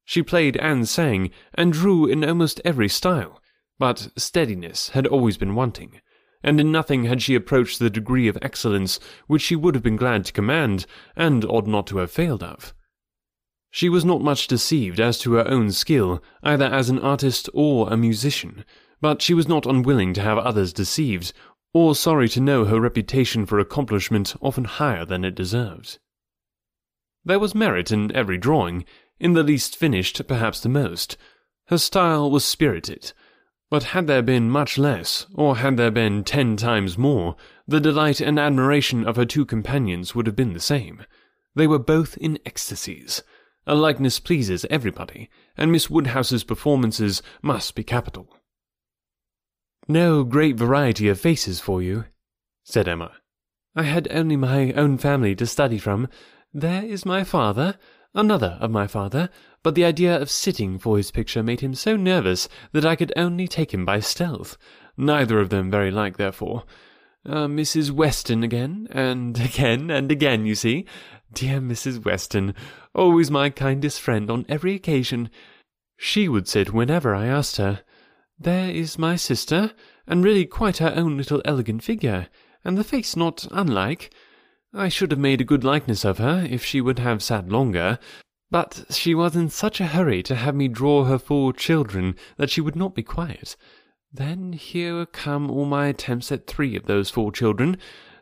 She 0.05 0.21
played 0.21 0.55
and 0.57 0.87
sang, 0.87 1.31
and 1.55 1.73
drew 1.73 2.05
in 2.05 2.23
almost 2.23 2.61
every 2.63 2.89
style, 2.89 3.41
but 3.79 4.11
steadiness 4.17 4.89
had 4.89 5.07
always 5.07 5.37
been 5.37 5.55
wanting, 5.55 6.01
and 6.43 6.59
in 6.59 6.71
nothing 6.71 7.05
had 7.05 7.21
she 7.21 7.33
approached 7.33 7.79
the 7.79 7.89
degree 7.89 8.27
of 8.27 8.37
excellence 8.41 8.99
which 9.27 9.41
she 9.41 9.55
would 9.55 9.73
have 9.73 9.83
been 9.83 9.95
glad 9.95 10.25
to 10.25 10.33
command, 10.33 10.85
and 11.15 11.43
ought 11.45 11.65
not 11.65 11.87
to 11.87 11.97
have 11.97 12.11
failed 12.11 12.43
of. 12.43 12.73
She 13.71 13.89
was 13.89 14.03
not 14.03 14.21
much 14.21 14.47
deceived 14.47 14.99
as 14.99 15.19
to 15.19 15.33
her 15.33 15.47
own 15.47 15.71
skill, 15.71 16.23
either 16.43 16.65
as 16.65 16.89
an 16.89 16.99
artist 16.99 17.49
or 17.53 17.89
a 17.89 17.97
musician, 17.97 18.65
but 18.99 19.21
she 19.21 19.33
was 19.33 19.47
not 19.47 19.65
unwilling 19.65 20.13
to 20.15 20.21
have 20.21 20.37
others 20.37 20.73
deceived, 20.73 21.33
or 21.73 21.95
sorry 21.95 22.27
to 22.29 22.41
know 22.41 22.65
her 22.65 22.79
reputation 22.79 23.45
for 23.45 23.59
accomplishment 23.59 24.35
often 24.41 24.65
higher 24.65 25.05
than 25.05 25.23
it 25.23 25.35
deserved. 25.35 25.99
There 27.23 27.39
was 27.39 27.53
merit 27.53 27.91
in 27.91 28.15
every 28.15 28.37
drawing, 28.37 28.85
in 29.19 29.33
the 29.33 29.43
least 29.43 29.75
finished 29.75 30.25
perhaps 30.27 30.61
the 30.61 30.69
most. 30.69 31.15
Her 31.67 31.77
style 31.77 32.31
was 32.31 32.43
spirited, 32.43 33.13
but 33.69 33.83
had 33.83 34.07
there 34.07 34.21
been 34.21 34.49
much 34.49 34.77
less, 34.77 35.27
or 35.33 35.57
had 35.57 35.77
there 35.77 35.91
been 35.91 36.23
ten 36.23 36.57
times 36.57 36.97
more, 36.97 37.35
the 37.67 37.79
delight 37.79 38.19
and 38.19 38.39
admiration 38.39 39.07
of 39.07 39.15
her 39.15 39.25
two 39.25 39.45
companions 39.45 40.15
would 40.15 40.25
have 40.25 40.35
been 40.35 40.53
the 40.53 40.59
same. 40.59 41.05
They 41.55 41.67
were 41.67 41.79
both 41.79 42.17
in 42.17 42.39
ecstasies. 42.45 43.21
A 43.67 43.75
likeness 43.75 44.19
pleases 44.19 44.65
everybody, 44.69 45.29
and 45.55 45.71
Miss 45.71 45.89
Woodhouse's 45.89 46.43
performances 46.43 47.21
must 47.41 47.75
be 47.75 47.83
capital. 47.83 48.35
No 49.87 50.23
great 50.23 50.55
variety 50.55 51.07
of 51.07 51.19
faces 51.19 51.59
for 51.59 51.81
you, 51.81 52.05
said 52.63 52.87
Emma. 52.87 53.11
I 53.75 53.83
had 53.83 54.07
only 54.11 54.35
my 54.35 54.71
own 54.73 54.97
family 54.97 55.35
to 55.35 55.45
study 55.45 55.77
from. 55.77 56.07
There 56.53 56.83
is 56.83 57.05
my 57.05 57.23
father, 57.23 57.77
another 58.15 58.57
of 58.59 58.71
my 58.71 58.87
father, 58.87 59.29
but 59.63 59.75
the 59.75 59.85
idea 59.85 60.19
of 60.19 60.31
sitting 60.31 60.79
for 60.79 60.97
his 60.97 61.11
picture 61.11 61.43
made 61.43 61.61
him 61.61 61.73
so 61.73 61.95
nervous 61.95 62.47
that 62.71 62.85
I 62.85 62.95
could 62.95 63.13
only 63.15 63.47
take 63.47 63.73
him 63.73 63.85
by 63.85 63.99
stealth. 63.99 64.57
Neither 64.95 65.39
of 65.39 65.49
them 65.49 65.69
very 65.69 65.91
like, 65.91 66.17
therefore. 66.17 66.63
Uh, 67.25 67.47
Mrs. 67.47 67.91
Weston 67.91 68.43
again, 68.43 68.87
and 68.91 69.39
again, 69.41 69.89
and 69.89 70.11
again, 70.11 70.45
you 70.45 70.55
see. 70.55 70.85
Dear 71.31 71.59
Mrs. 71.59 72.03
Weston, 72.03 72.55
always 72.95 73.29
my 73.29 73.49
kindest 73.49 74.01
friend 74.01 74.31
on 74.31 74.45
every 74.49 74.73
occasion. 74.73 75.29
She 75.97 76.27
would 76.27 76.47
sit 76.47 76.73
whenever 76.73 77.13
I 77.13 77.27
asked 77.27 77.57
her. 77.57 77.81
There 78.39 78.71
is 78.71 78.97
my 78.97 79.15
sister, 79.17 79.73
and 80.07 80.23
really 80.23 80.45
quite 80.45 80.77
her 80.77 80.93
own 80.95 81.17
little 81.17 81.41
elegant 81.43 81.83
figure, 81.83 82.27
and 82.63 82.77
the 82.77 82.83
face 82.83 83.15
not 83.15 83.45
unlike. 83.51 84.13
I 84.73 84.87
should 84.87 85.11
have 85.11 85.19
made 85.19 85.41
a 85.41 85.45
good 85.45 85.63
likeness 85.63 86.05
of 86.05 86.19
her 86.19 86.47
if 86.49 86.63
she 86.63 86.79
would 86.79 86.99
have 86.99 87.21
sat 87.21 87.49
longer, 87.49 87.99
but 88.51 88.85
she 88.89 89.13
was 89.13 89.35
in 89.35 89.49
such 89.49 89.79
a 89.79 89.87
hurry 89.87 90.23
to 90.23 90.35
have 90.35 90.55
me 90.55 90.67
draw 90.67 91.05
her 91.05 91.19
four 91.19 91.53
children 91.53 92.15
that 92.37 92.49
she 92.49 92.61
would 92.61 92.75
not 92.75 92.95
be 92.95 93.03
quiet. 93.03 93.55
Then 94.11 94.53
here 94.53 95.05
come 95.05 95.51
all 95.51 95.65
my 95.65 95.87
attempts 95.87 96.31
at 96.31 96.47
three 96.47 96.75
of 96.75 96.85
those 96.85 97.09
four 97.09 97.31
children. 97.31 97.77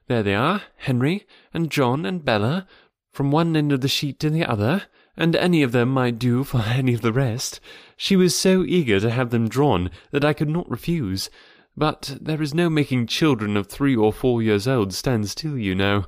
There 0.07 0.23
they 0.23 0.35
are, 0.35 0.63
Henry, 0.77 1.25
and 1.53 1.71
John, 1.71 2.05
and 2.05 2.25
Bella, 2.25 2.67
from 3.11 3.31
one 3.31 3.55
end 3.55 3.71
of 3.71 3.81
the 3.81 3.87
sheet 3.87 4.19
to 4.19 4.29
the 4.29 4.45
other, 4.45 4.83
and 5.15 5.35
any 5.35 5.63
of 5.63 5.71
them 5.71 5.89
might 5.89 6.19
do 6.19 6.43
for 6.43 6.61
any 6.65 6.93
of 6.93 7.01
the 7.01 7.13
rest. 7.13 7.59
She 7.95 8.15
was 8.15 8.35
so 8.35 8.63
eager 8.63 8.99
to 8.99 9.09
have 9.09 9.29
them 9.29 9.47
drawn 9.47 9.89
that 10.11 10.25
I 10.25 10.33
could 10.33 10.49
not 10.49 10.69
refuse. 10.69 11.29
But 11.77 12.17
there 12.19 12.41
is 12.41 12.55
no 12.55 12.69
making 12.69 13.05
children 13.07 13.55
of 13.55 13.67
three 13.67 13.95
or 13.95 14.11
four 14.11 14.41
years 14.41 14.67
old 14.67 14.93
stand 14.93 15.29
still, 15.29 15.57
you 15.57 15.75
know. 15.75 16.05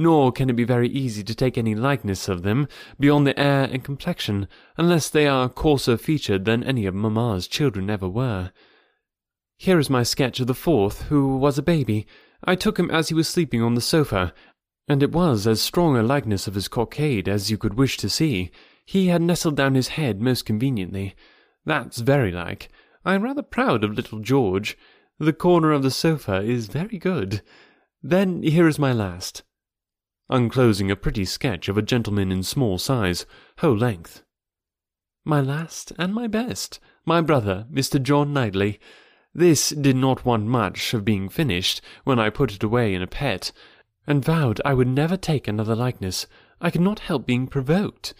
Nor 0.00 0.30
can 0.30 0.48
it 0.48 0.54
be 0.54 0.62
very 0.62 0.88
easy 0.88 1.24
to 1.24 1.34
take 1.34 1.58
any 1.58 1.74
likeness 1.74 2.28
of 2.28 2.42
them 2.42 2.68
beyond 3.00 3.26
the 3.26 3.36
air 3.36 3.64
and 3.64 3.82
complexion, 3.82 4.46
unless 4.76 5.10
they 5.10 5.26
are 5.26 5.48
coarser 5.48 5.96
featured 5.96 6.44
than 6.44 6.62
any 6.62 6.86
of 6.86 6.94
mamma's 6.94 7.48
children 7.48 7.90
ever 7.90 8.08
were. 8.08 8.52
Here 9.56 9.76
is 9.76 9.90
my 9.90 10.04
sketch 10.04 10.38
of 10.38 10.46
the 10.46 10.54
fourth, 10.54 11.08
who 11.08 11.36
was 11.36 11.58
a 11.58 11.62
baby. 11.62 12.06
I 12.44 12.54
took 12.54 12.78
him 12.78 12.92
as 12.92 13.08
he 13.08 13.14
was 13.16 13.26
sleeping 13.26 13.60
on 13.60 13.74
the 13.74 13.80
sofa, 13.80 14.32
and 14.86 15.02
it 15.02 15.10
was 15.10 15.48
as 15.48 15.60
strong 15.60 15.96
a 15.96 16.04
likeness 16.04 16.46
of 16.46 16.54
his 16.54 16.68
cockade 16.68 17.28
as 17.28 17.50
you 17.50 17.58
could 17.58 17.74
wish 17.74 17.96
to 17.96 18.08
see. 18.08 18.52
He 18.86 19.08
had 19.08 19.20
nestled 19.20 19.56
down 19.56 19.74
his 19.74 19.88
head 19.88 20.20
most 20.20 20.46
conveniently. 20.46 21.16
That's 21.64 21.98
very 21.98 22.30
like. 22.30 22.68
I 23.04 23.14
am 23.14 23.22
rather 23.22 23.42
proud 23.42 23.82
of 23.82 23.94
little 23.94 24.20
George. 24.20 24.78
The 25.18 25.32
corner 25.32 25.72
of 25.72 25.82
the 25.82 25.90
sofa 25.90 26.40
is 26.42 26.68
very 26.68 26.98
good. 26.98 27.42
Then 28.00 28.44
here 28.44 28.68
is 28.68 28.78
my 28.78 28.92
last. 28.92 29.42
Unclosing 30.30 30.90
a 30.90 30.96
pretty 30.96 31.24
sketch 31.24 31.68
of 31.68 31.78
a 31.78 31.82
gentleman 31.82 32.30
in 32.30 32.42
small 32.42 32.76
size, 32.76 33.24
whole 33.58 33.76
length. 33.76 34.22
My 35.24 35.40
last 35.40 35.92
and 35.98 36.12
my 36.14 36.26
best, 36.26 36.80
my 37.06 37.20
brother, 37.20 37.66
Mr. 37.72 38.02
John 38.02 38.32
Knightley. 38.32 38.78
This 39.34 39.70
did 39.70 39.96
not 39.96 40.26
want 40.26 40.44
much 40.44 40.92
of 40.92 41.04
being 41.04 41.28
finished 41.28 41.80
when 42.04 42.18
I 42.18 42.28
put 42.28 42.54
it 42.54 42.62
away 42.62 42.94
in 42.94 43.02
a 43.02 43.06
pet, 43.06 43.52
and 44.06 44.24
vowed 44.24 44.60
I 44.64 44.74
would 44.74 44.88
never 44.88 45.16
take 45.16 45.48
another 45.48 45.74
likeness. 45.74 46.26
I 46.60 46.70
could 46.70 46.80
not 46.82 47.00
help 47.00 47.26
being 47.26 47.46
provoked. 47.46 48.12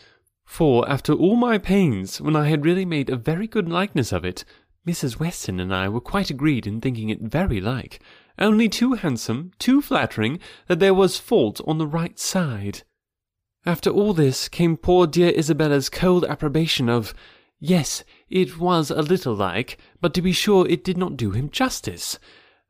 For 0.47 0.89
after 0.89 1.13
all 1.13 1.37
my 1.37 1.59
pains, 1.59 2.23
when 2.23 2.37
I 2.37 2.49
had 2.49 2.65
really 2.65 2.87
made 2.87 3.11
a 3.11 3.17
very 3.17 3.47
good 3.47 3.69
likeness 3.69 4.13
of 4.13 4.25
it, 4.25 4.45
Mrs. 4.87 5.19
Weston 5.19 5.61
and 5.61 5.75
I 5.75 5.91
were 5.91 6.01
quite 6.01 6.31
agreed 6.31 6.67
in 6.67 6.81
thinking 6.81 7.11
it 7.11 7.21
very 7.21 7.61
like, 7.61 8.01
only 8.39 8.69
too 8.69 8.95
handsome, 8.95 9.53
too 9.59 9.81
flattering, 9.81 10.39
that 10.67 10.79
there 10.79 10.95
was 10.95 11.19
fault 11.19 11.61
on 11.67 11.79
the 11.79 11.87
right 11.87 12.19
side. 12.19 12.83
After 13.67 13.91
all 13.91 14.15
this 14.15 14.49
came 14.49 14.77
poor 14.77 15.07
dear 15.07 15.31
Isabella's 15.31 15.89
cold 15.89 16.25
approbation 16.25 16.89
of 16.89 17.15
Yes, 17.61 18.05
it 18.31 18.59
was 18.59 18.91
a 18.91 19.03
little 19.03 19.35
like, 19.35 19.79
but 20.01 20.15
to 20.15 20.23
be 20.23 20.33
sure 20.33 20.67
it 20.69 20.85
did 20.85 20.97
not 20.97 21.17
do 21.17 21.33
him 21.33 21.51
justice. 21.51 22.19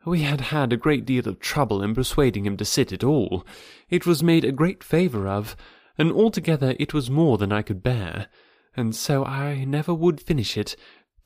We 0.06 0.22
had 0.22 0.40
had 0.40 0.72
a 0.72 0.78
great 0.78 1.04
deal 1.04 1.28
of 1.28 1.40
trouble 1.40 1.82
in 1.82 1.94
persuading 1.94 2.46
him 2.46 2.56
to 2.56 2.64
sit 2.64 2.92
at 2.92 3.04
all. 3.04 3.46
It 3.90 4.06
was 4.06 4.22
made 4.22 4.44
a 4.46 4.52
great 4.52 4.82
favour 4.82 5.28
of, 5.28 5.56
and 5.98 6.10
altogether 6.10 6.74
it 6.78 6.94
was 6.94 7.10
more 7.10 7.36
than 7.36 7.52
I 7.52 7.60
could 7.60 7.82
bear, 7.82 8.28
and 8.74 8.96
so 8.96 9.24
I 9.24 9.64
never 9.64 9.92
would 9.92 10.20
finish 10.20 10.56
it, 10.56 10.74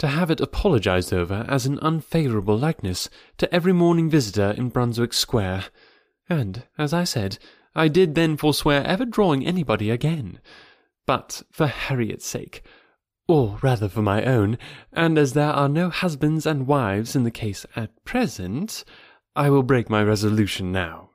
to 0.03 0.09
have 0.09 0.33
it 0.33 0.41
apologized 0.41 1.13
over 1.13 1.47
as 1.49 1.65
an 1.65 1.79
unfavourable 1.81 2.59
likeness 2.59 3.09
to 3.39 3.55
every 3.55 3.73
morning 3.73 4.11
visitor 4.11 4.51
in 4.57 4.69
Brunswick 4.69 5.13
Square. 5.13 5.67
And, 6.29 6.65
as 6.77 6.93
I 6.93 7.05
said, 7.05 7.39
I 7.77 7.87
did 7.87 8.17
then 8.17 8.37
forswear 8.37 8.83
ever 8.83 9.05
drawing 9.05 9.47
anybody 9.47 9.91
again. 9.91 10.41
But 11.07 11.45
for 11.53 11.69
Harriet's 11.69 12.27
sake, 12.27 12.65
or 13.29 13.61
rather 13.63 13.89
for 13.89 14.03
my 14.03 14.25
own, 14.25 14.59
and 14.93 15.17
as 15.17 15.35
there 15.35 15.53
are 15.53 15.69
no 15.69 15.89
husbands 15.89 16.47
and 16.47 16.67
wives 16.67 17.15
in 17.15 17.23
the 17.23 17.31
case 17.31 17.65
at 17.77 18.05
present, 18.05 18.83
I 19.37 19.51
will 19.51 19.63
break 19.63 19.89
my 19.89 20.03
resolution 20.03 20.73
now. 20.73 21.11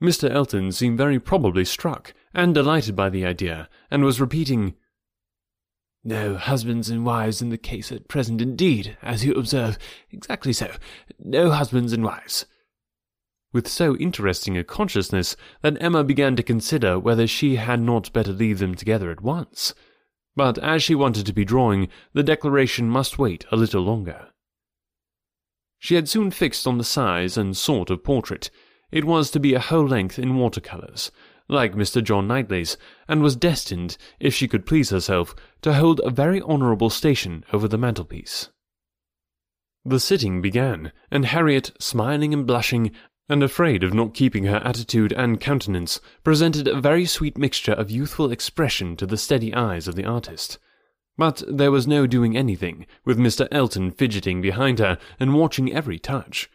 Mr. 0.00 0.30
Elton 0.30 0.70
seemed 0.70 0.96
very 0.96 1.18
probably 1.18 1.64
struck 1.64 2.14
and 2.32 2.54
delighted 2.54 2.94
by 2.94 3.10
the 3.10 3.26
idea, 3.26 3.68
and 3.90 4.04
was 4.04 4.20
repeating, 4.20 4.76
No 6.06 6.36
husbands 6.36 6.88
and 6.88 7.04
wives 7.04 7.42
in 7.42 7.48
the 7.48 7.58
case 7.58 7.90
at 7.90 8.06
present, 8.06 8.40
indeed, 8.40 8.96
as 9.02 9.24
you 9.24 9.34
observe. 9.34 9.76
Exactly 10.12 10.52
so. 10.52 10.70
No 11.18 11.50
husbands 11.50 11.92
and 11.92 12.04
wives. 12.04 12.46
With 13.52 13.66
so 13.66 13.96
interesting 13.96 14.56
a 14.56 14.62
consciousness 14.62 15.34
that 15.62 15.76
Emma 15.82 16.04
began 16.04 16.36
to 16.36 16.44
consider 16.44 16.96
whether 16.96 17.26
she 17.26 17.56
had 17.56 17.80
not 17.80 18.12
better 18.12 18.30
leave 18.30 18.60
them 18.60 18.76
together 18.76 19.10
at 19.10 19.20
once. 19.20 19.74
But 20.36 20.58
as 20.58 20.80
she 20.80 20.94
wanted 20.94 21.26
to 21.26 21.32
be 21.32 21.44
drawing, 21.44 21.88
the 22.12 22.22
declaration 22.22 22.88
must 22.88 23.18
wait 23.18 23.44
a 23.50 23.56
little 23.56 23.82
longer. 23.82 24.28
She 25.80 25.96
had 25.96 26.08
soon 26.08 26.30
fixed 26.30 26.68
on 26.68 26.78
the 26.78 26.84
size 26.84 27.36
and 27.36 27.56
sort 27.56 27.90
of 27.90 28.04
portrait. 28.04 28.48
It 28.92 29.02
was 29.02 29.32
to 29.32 29.40
be 29.40 29.54
a 29.54 29.60
whole 29.60 29.88
length 29.88 30.20
in 30.20 30.36
watercolours, 30.36 31.10
like 31.48 31.74
Mr. 31.74 32.02
John 32.02 32.26
Knightley's, 32.26 32.76
and 33.08 33.22
was 33.22 33.36
destined, 33.36 33.96
if 34.18 34.34
she 34.34 34.48
could 34.48 34.66
please 34.66 34.90
herself, 34.90 35.34
to 35.62 35.74
hold 35.74 36.00
a 36.00 36.10
very 36.10 36.42
honourable 36.42 36.90
station 36.90 37.44
over 37.52 37.68
the 37.68 37.78
mantelpiece. 37.78 38.50
The 39.84 40.00
sitting 40.00 40.42
began, 40.42 40.92
and 41.10 41.26
Harriet, 41.26 41.70
smiling 41.78 42.34
and 42.34 42.46
blushing, 42.46 42.90
and 43.28 43.42
afraid 43.42 43.84
of 43.84 43.94
not 43.94 44.14
keeping 44.14 44.44
her 44.44 44.60
attitude 44.64 45.12
and 45.12 45.40
countenance, 45.40 46.00
presented 46.24 46.66
a 46.66 46.80
very 46.80 47.06
sweet 47.06 47.38
mixture 47.38 47.72
of 47.72 47.90
youthful 47.90 48.32
expression 48.32 48.96
to 48.96 49.06
the 49.06 49.16
steady 49.16 49.54
eyes 49.54 49.86
of 49.86 49.94
the 49.94 50.04
artist. 50.04 50.58
But 51.16 51.42
there 51.48 51.70
was 51.70 51.86
no 51.86 52.06
doing 52.06 52.36
anything, 52.36 52.86
with 53.04 53.18
Mr. 53.18 53.48
Elton 53.50 53.90
fidgeting 53.90 54.40
behind 54.40 54.78
her 54.78 54.98
and 55.18 55.34
watching 55.34 55.72
every 55.72 55.98
touch. 55.98 56.50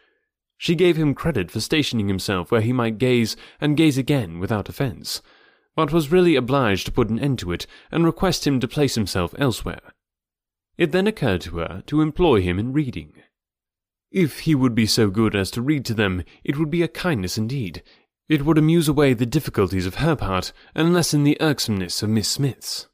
She 0.62 0.76
gave 0.76 0.96
him 0.96 1.16
credit 1.16 1.50
for 1.50 1.58
stationing 1.58 2.06
himself 2.06 2.52
where 2.52 2.60
he 2.60 2.72
might 2.72 2.98
gaze 2.98 3.34
and 3.60 3.76
gaze 3.76 3.98
again 3.98 4.38
without 4.38 4.68
offence, 4.68 5.20
but 5.74 5.92
was 5.92 6.12
really 6.12 6.36
obliged 6.36 6.86
to 6.86 6.92
put 6.92 7.08
an 7.08 7.18
end 7.18 7.40
to 7.40 7.50
it 7.50 7.66
and 7.90 8.04
request 8.04 8.46
him 8.46 8.60
to 8.60 8.68
place 8.68 8.94
himself 8.94 9.34
elsewhere. 9.38 9.92
It 10.78 10.92
then 10.92 11.08
occurred 11.08 11.40
to 11.40 11.56
her 11.56 11.82
to 11.86 12.00
employ 12.00 12.42
him 12.42 12.60
in 12.60 12.72
reading. 12.72 13.12
If 14.12 14.40
he 14.46 14.54
would 14.54 14.72
be 14.72 14.86
so 14.86 15.10
good 15.10 15.34
as 15.34 15.50
to 15.50 15.60
read 15.60 15.84
to 15.86 15.94
them, 15.94 16.22
it 16.44 16.56
would 16.56 16.70
be 16.70 16.82
a 16.82 16.86
kindness 16.86 17.36
indeed. 17.36 17.82
It 18.28 18.44
would 18.44 18.56
amuse 18.56 18.86
away 18.86 19.14
the 19.14 19.26
difficulties 19.26 19.84
of 19.84 19.96
her 19.96 20.14
part, 20.14 20.52
and 20.76 20.94
lessen 20.94 21.24
the 21.24 21.38
irksomeness 21.40 22.04
of 22.04 22.10
Miss 22.10 22.28
Smith's. 22.28 22.86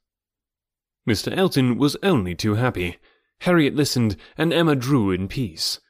Mr. 1.07 1.37
Elton 1.37 1.77
was 1.77 1.99
only 2.03 2.35
too 2.35 2.55
happy. 2.55 2.97
Harriet 3.41 3.75
listened, 3.75 4.17
and 4.39 4.55
Emma 4.55 4.75
drew 4.75 5.11
in 5.11 5.29
peace. 5.29 5.81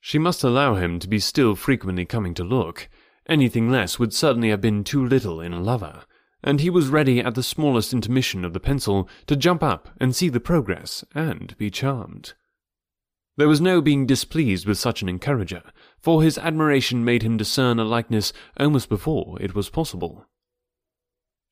She 0.00 0.18
must 0.18 0.42
allow 0.42 0.76
him 0.76 0.98
to 0.98 1.08
be 1.08 1.18
still 1.18 1.54
frequently 1.54 2.04
coming 2.04 2.34
to 2.34 2.44
look. 2.44 2.88
Anything 3.28 3.70
less 3.70 3.98
would 3.98 4.14
certainly 4.14 4.48
have 4.48 4.60
been 4.60 4.82
too 4.82 5.04
little 5.04 5.40
in 5.40 5.52
a 5.52 5.60
lover, 5.60 6.04
and 6.42 6.60
he 6.60 6.70
was 6.70 6.88
ready 6.88 7.20
at 7.20 7.34
the 7.34 7.42
smallest 7.42 7.92
intermission 7.92 8.44
of 8.44 8.52
the 8.52 8.60
pencil 8.60 9.08
to 9.26 9.36
jump 9.36 9.62
up 9.62 9.90
and 10.00 10.16
see 10.16 10.28
the 10.28 10.40
progress 10.40 11.04
and 11.14 11.56
be 11.58 11.70
charmed. 11.70 12.32
There 13.36 13.48
was 13.48 13.60
no 13.60 13.80
being 13.80 14.06
displeased 14.06 14.66
with 14.66 14.78
such 14.78 15.02
an 15.02 15.08
encourager, 15.08 15.62
for 16.00 16.22
his 16.22 16.38
admiration 16.38 17.04
made 17.04 17.22
him 17.22 17.36
discern 17.36 17.78
a 17.78 17.84
likeness 17.84 18.32
almost 18.58 18.88
before 18.88 19.40
it 19.40 19.54
was 19.54 19.70
possible. 19.70 20.26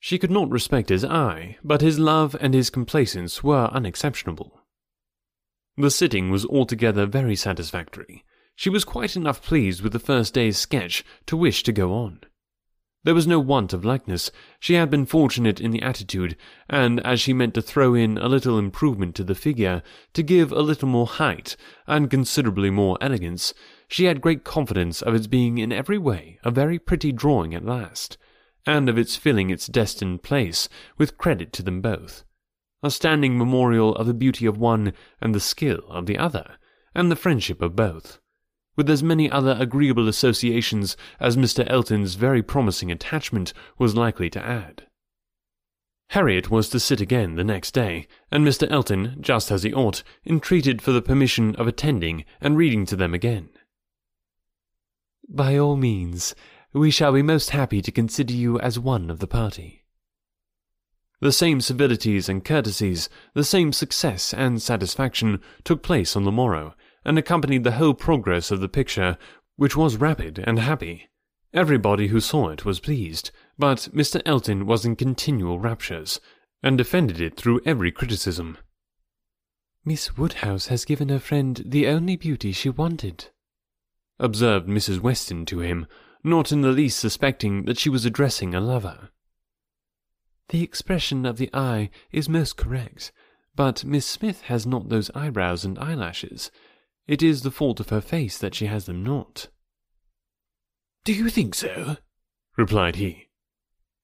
She 0.01 0.19
could 0.19 0.31
not 0.31 0.51
respect 0.51 0.89
his 0.89 1.05
eye, 1.05 1.59
but 1.63 1.81
his 1.81 1.99
love 1.99 2.37
and 2.41 2.55
his 2.55 2.71
complacence 2.71 3.43
were 3.43 3.71
unexceptionable. 3.73 4.61
The 5.77 5.91
sitting 5.91 6.31
was 6.31 6.45
altogether 6.45 7.07
very 7.07 7.37
satisfactory. 7.37 8.25
She 8.59 8.71
was 8.71 8.85
quite 8.85 9.15
enough 9.15 9.41
pleased 9.41 9.83
with 9.83 9.93
the 9.93 10.01
first 10.01 10.35
day's 10.35 10.59
sketch 10.59 11.05
to 11.27 11.37
wish 11.37 11.63
to 11.63 11.71
go 11.71 11.95
on. 11.95 12.23
There 13.05 13.15
was 13.15 13.25
no 13.25 13.39
want 13.39 13.73
of 13.73 13.85
likeness. 13.85 14.33
She 14.59 14.75
had 14.75 14.91
been 14.91 15.07
fortunate 15.07 15.61
in 15.61 15.71
the 15.71 15.81
attitude, 15.81 16.37
and 16.69 16.99
as 17.07 17.21
she 17.21 17.33
meant 17.33 17.55
to 17.55 17.63
throw 17.63 17.95
in 17.95 18.19
a 18.19 18.27
little 18.27 18.59
improvement 18.59 19.15
to 19.15 19.23
the 19.23 19.37
figure, 19.37 19.81
to 20.13 20.25
give 20.25 20.51
a 20.51 20.61
little 20.61 20.89
more 20.89 21.07
height, 21.07 21.57
and 21.87 22.11
considerably 22.11 22.69
more 22.69 22.99
elegance, 23.01 23.55
she 23.87 24.07
had 24.07 24.21
great 24.21 24.43
confidence 24.43 25.03
of 25.03 25.15
its 25.15 25.29
being 25.29 25.59
in 25.59 25.71
every 25.71 25.97
way 25.97 26.41
a 26.43 26.51
very 26.51 26.81
pretty 26.81 27.13
drawing 27.13 27.55
at 27.55 27.65
last, 27.65 28.19
and 28.67 28.89
of 28.89 28.99
its 28.99 29.15
filling 29.15 29.51
its 29.51 29.69
destined 29.69 30.25
place 30.25 30.69
with 30.97 31.17
credit 31.17 31.53
to 31.53 31.63
them 31.63 31.81
both. 31.81 32.25
A 32.83 32.91
standing 32.91 33.39
memorial 33.39 33.95
of 33.95 34.09
the 34.09 34.15
beauty 34.15 34.47
of 34.47 34.59
one 34.59 34.95
and 35.21 35.33
the 35.33 35.39
skill 35.39 35.85
of 35.91 36.07
the 36.07 36.19
other, 36.19 36.59
and 36.93 37.09
the 37.09 37.15
friendship 37.15 37.63
of 37.63 37.77
both 37.77 38.19
with 38.79 38.89
as 38.89 39.03
many 39.03 39.29
other 39.29 39.57
agreeable 39.59 40.07
associations 40.07 40.97
as 41.19 41.37
Mr. 41.37 41.69
Elton's 41.69 42.15
very 42.15 42.45
promising 42.45 42.93
attachment 42.93 43.53
was 43.77 43.97
likely 43.97 44.31
to 44.31 44.41
add. 44.43 44.85
Harriet 46.11 46.49
was 46.49 46.69
to 46.69 46.79
sit 46.79 47.01
again 47.01 47.35
the 47.35 47.43
next 47.43 47.73
day, 47.73 48.07
and 48.31 48.47
Mr. 48.47 48.71
Elton, 48.71 49.17
just 49.21 49.51
as 49.51 49.65
he 49.65 49.75
ought, 49.75 50.05
entreated 50.25 50.81
for 50.81 50.93
the 50.93 51.03
permission 51.03 51.57
of 51.57 51.67
attending 51.67 52.25
and 52.41 52.57
reading 52.57 52.87
to 52.87 52.95
them 52.95 53.15
again. 53.15 53.49
By 55.29 55.59
all 55.59 55.77
means, 55.77 56.37
we 56.73 56.93
shall 56.93 57.13
be 57.13 57.21
most 57.21 57.51
happy 57.51 57.83
to 57.83 57.91
consider 57.91 58.33
you 58.33 58.61
as 58.61 58.79
one 58.79 59.11
of 59.11 59.19
the 59.19 59.27
party. 59.27 59.85
The 61.21 61.33
same 61.33 61.61
civilities 61.61 62.29
and 62.29 62.45
courtesies, 62.45 63.09
the 63.35 63.43
same 63.43 63.73
success 63.73 64.33
and 64.33 64.63
satisfaction 64.63 65.41
took 65.65 65.83
place 65.83 66.15
on 66.15 66.23
the 66.23 66.31
morrow, 66.31 66.77
and 67.05 67.19
accompanied 67.19 67.65
the 67.65 67.73
whole 67.73 67.95
progress 67.95 68.51
of 68.51 68.61
the 68.61 68.69
picture, 68.69 69.17
which 69.57 69.77
was 69.77 69.97
rapid 69.97 70.39
and 70.39 70.59
happy. 70.59 71.09
Everybody 71.55 72.09
who 72.09 72.21
saw 72.21 72.51
it 72.51 72.65
was 72.65 72.81
pleased, 72.81 73.31
but 73.59 73.89
Mr. 73.95 74.21
Elton 74.27 74.67
was 74.67 74.85
in 74.85 74.97
continual 74.97 75.59
raptures, 75.59 76.21
and 76.63 76.77
defended 76.77 77.21
it 77.21 77.37
through 77.37 77.61
every 77.65 77.91
criticism. 77.91 78.59
Miss 79.85 80.17
Woodhouse 80.17 80.67
has 80.67 80.85
given 80.85 81.09
her 81.09 81.19
friend 81.19 81.63
the 81.65 81.87
only 81.87 82.17
beauty 82.17 82.53
she 82.53 82.69
wanted, 82.69 83.31
observed 84.19 84.69
Mrs. 84.69 85.01
Weston 85.01 85.47
to 85.47 85.61
him, 85.61 85.87
not 86.23 86.53
in 86.53 86.61
the 86.61 86.73
least 86.73 86.99
suspecting 86.99 87.65
that 87.65 87.79
she 87.79 87.89
was 87.89 88.05
addressing 88.05 88.55
a 88.55 88.61
lover. 88.61 89.11
The 90.51 90.63
expression 90.63 91.25
of 91.25 91.39
the 91.39 91.51
eye 91.55 91.91
is 92.11 92.29
most 92.29 92.57
correct, 92.57 93.13
but 93.55 93.85
Miss 93.85 94.07
Smith 94.07 94.43
has 94.43 94.67
not 94.67 94.89
those 94.89 95.11
eyebrows 95.15 95.65
and 95.65 95.79
eyelashes, 95.79 96.51
it 97.09 97.23
is 97.23 97.43
the 97.43 97.51
fault 97.51 97.81
of 97.81 97.89
her 97.89 98.03
face 98.03 98.37
that 98.39 98.55
she 98.55 98.67
has 98.67 98.85
them 98.85 99.03
not. 99.03 99.49
Do 101.05 101.15
you 101.15 101.31
think 101.31 101.55
so? 101.55 101.97
replied 102.57 102.97
he. 102.97 103.29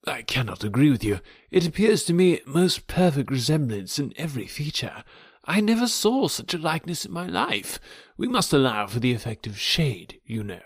I 0.06 0.22
cannot 0.22 0.64
agree 0.64 0.90
with 0.90 1.04
you. 1.04 1.20
It 1.50 1.66
appears 1.66 2.04
to 2.04 2.14
me 2.14 2.40
most 2.46 2.86
perfect 2.86 3.30
resemblance 3.30 3.98
in 3.98 4.14
every 4.16 4.46
feature. 4.46 5.04
I 5.44 5.60
never 5.60 5.86
saw 5.86 6.28
such 6.28 6.54
a 6.54 6.58
likeness 6.58 7.04
in 7.04 7.12
my 7.12 7.26
life. 7.26 7.78
We 8.16 8.26
must 8.26 8.52
allow 8.52 8.86
for 8.86 9.00
the 9.00 9.12
effect 9.12 9.46
of 9.46 9.58
shade, 9.58 10.20
you 10.24 10.42
know. 10.42 10.62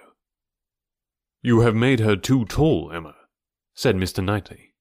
You 1.43 1.61
have 1.61 1.75
made 1.75 2.01
her 2.01 2.15
too 2.15 2.45
tall, 2.45 2.93
Emma, 2.93 3.15
said 3.75 3.97
Mr. 3.97 4.25
Knightley. 4.25 4.75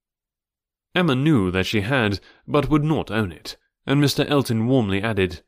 Emma 0.94 1.16
knew 1.16 1.50
that 1.52 1.66
she 1.66 1.82
had, 1.82 2.20
but 2.48 2.70
would 2.70 2.84
not 2.84 3.12
own 3.12 3.32
it, 3.32 3.58
and 3.86 4.02
Mr. 4.02 4.28
Elton 4.30 4.68
warmly 4.68 5.02
added, 5.02 5.42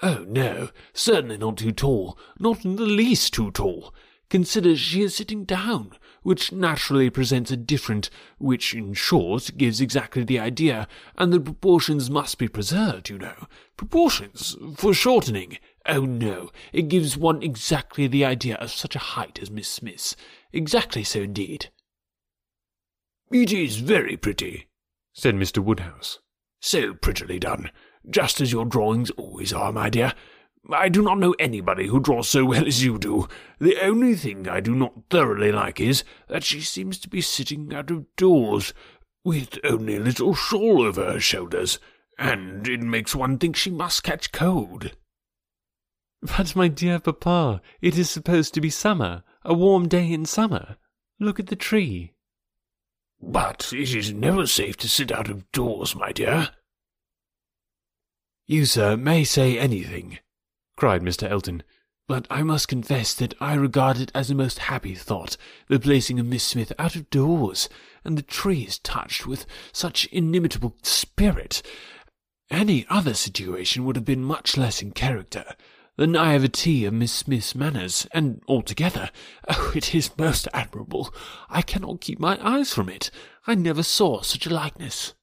Oh, 0.00 0.24
no, 0.28 0.70
certainly 0.92 1.36
not 1.38 1.58
too 1.58 1.72
tall, 1.72 2.18
not 2.38 2.64
in 2.64 2.76
the 2.76 2.82
least 2.82 3.34
too 3.34 3.50
tall. 3.50 3.94
Consider 4.30 4.74
she 4.76 5.02
is 5.02 5.14
sitting 5.14 5.44
down, 5.44 5.92
which 6.22 6.52
naturally 6.52 7.10
presents 7.10 7.50
a 7.50 7.56
different, 7.56 8.08
which, 8.38 8.74
in 8.74 8.94
short, 8.94 9.50
gives 9.58 9.80
exactly 9.80 10.24
the 10.24 10.38
idea, 10.38 10.88
and 11.16 11.32
the 11.32 11.38
proportions 11.40 12.10
must 12.10 12.38
be 12.38 12.48
preserved, 12.48 13.10
you 13.10 13.18
know. 13.18 13.46
Proportions, 13.76 14.56
foreshortening. 14.76 15.58
Oh, 15.86 16.06
no, 16.06 16.50
it 16.72 16.88
gives 16.88 17.16
one 17.16 17.42
exactly 17.42 18.06
the 18.06 18.24
idea 18.24 18.54
of 18.56 18.70
such 18.70 18.96
a 18.96 19.00
height 19.00 19.38
as 19.42 19.50
Miss 19.50 19.68
Smith's. 19.68 20.16
Exactly 20.52 21.04
so, 21.04 21.20
indeed. 21.20 21.68
It 23.30 23.52
is 23.52 23.76
very 23.76 24.16
pretty, 24.16 24.68
said 25.12 25.34
Mr. 25.34 25.58
Woodhouse. 25.58 26.20
So 26.60 26.94
prettily 26.94 27.38
done 27.38 27.70
just 28.08 28.40
as 28.40 28.52
your 28.52 28.64
drawings 28.64 29.10
always 29.12 29.52
are, 29.52 29.72
my 29.72 29.88
dear. 29.90 30.12
I 30.70 30.88
do 30.88 31.02
not 31.02 31.18
know 31.18 31.34
anybody 31.38 31.88
who 31.88 31.98
draws 31.98 32.28
so 32.28 32.44
well 32.44 32.66
as 32.66 32.84
you 32.84 32.98
do. 32.98 33.26
The 33.58 33.80
only 33.82 34.14
thing 34.14 34.48
I 34.48 34.60
do 34.60 34.74
not 34.74 34.92
thoroughly 35.10 35.50
like 35.50 35.80
is 35.80 36.04
that 36.28 36.44
she 36.44 36.60
seems 36.60 36.98
to 37.00 37.08
be 37.08 37.20
sitting 37.20 37.74
out 37.74 37.90
of 37.90 38.06
doors, 38.16 38.72
with 39.24 39.58
only 39.64 39.96
a 39.96 40.00
little 40.00 40.34
shawl 40.34 40.82
over 40.82 41.04
her 41.04 41.20
shoulders, 41.20 41.78
and 42.18 42.66
it 42.68 42.80
makes 42.80 43.14
one 43.14 43.38
think 43.38 43.56
she 43.56 43.70
must 43.70 44.02
catch 44.02 44.30
cold. 44.30 44.92
But, 46.20 46.54
my 46.54 46.68
dear 46.68 47.00
papa, 47.00 47.60
it 47.80 47.98
is 47.98 48.08
supposed 48.08 48.54
to 48.54 48.60
be 48.60 48.70
summer, 48.70 49.24
a 49.44 49.54
warm 49.54 49.88
day 49.88 50.12
in 50.12 50.24
summer. 50.24 50.76
Look 51.18 51.40
at 51.40 51.48
the 51.48 51.56
tree. 51.56 52.12
But 53.20 53.72
it 53.72 53.94
is 53.94 54.12
never 54.12 54.46
safe 54.46 54.76
to 54.78 54.88
sit 54.88 55.10
out 55.10 55.28
of 55.28 55.50
doors, 55.50 55.96
my 55.96 56.12
dear. 56.12 56.50
You, 58.48 58.66
sir, 58.66 58.96
may 58.96 59.22
say 59.22 59.56
anything, 59.56 60.18
cried 60.76 61.00
Mr. 61.00 61.30
Elton, 61.30 61.62
but 62.08 62.26
I 62.28 62.42
must 62.42 62.66
confess 62.66 63.14
that 63.14 63.34
I 63.40 63.54
regard 63.54 63.98
it 63.98 64.10
as 64.16 64.30
a 64.30 64.34
most 64.34 64.58
happy 64.58 64.96
thought, 64.96 65.36
the 65.68 65.78
placing 65.78 66.18
of 66.18 66.26
Miss 66.26 66.42
Smith 66.42 66.72
out 66.76 66.96
of 66.96 67.08
doors, 67.08 67.68
and 68.04 68.18
the 68.18 68.22
trees 68.22 68.80
touched 68.80 69.28
with 69.28 69.46
such 69.72 70.06
inimitable 70.06 70.76
spirit. 70.82 71.62
Any 72.50 72.84
other 72.90 73.14
situation 73.14 73.84
would 73.84 73.94
have 73.94 74.04
been 74.04 74.24
much 74.24 74.56
less 74.56 74.82
in 74.82 74.90
character. 74.90 75.54
The 75.96 76.08
naivety 76.08 76.84
of 76.84 76.94
Miss 76.94 77.12
Smith's 77.12 77.54
manners, 77.54 78.08
and 78.12 78.42
altogether, 78.48 79.10
oh, 79.48 79.72
it 79.76 79.94
is 79.94 80.10
most 80.18 80.48
admirable. 80.52 81.14
I 81.48 81.62
cannot 81.62 82.00
keep 82.00 82.18
my 82.18 82.38
eyes 82.44 82.74
from 82.74 82.88
it. 82.88 83.12
I 83.46 83.54
never 83.54 83.84
saw 83.84 84.22
such 84.22 84.46
a 84.46 84.52
likeness. 84.52 85.14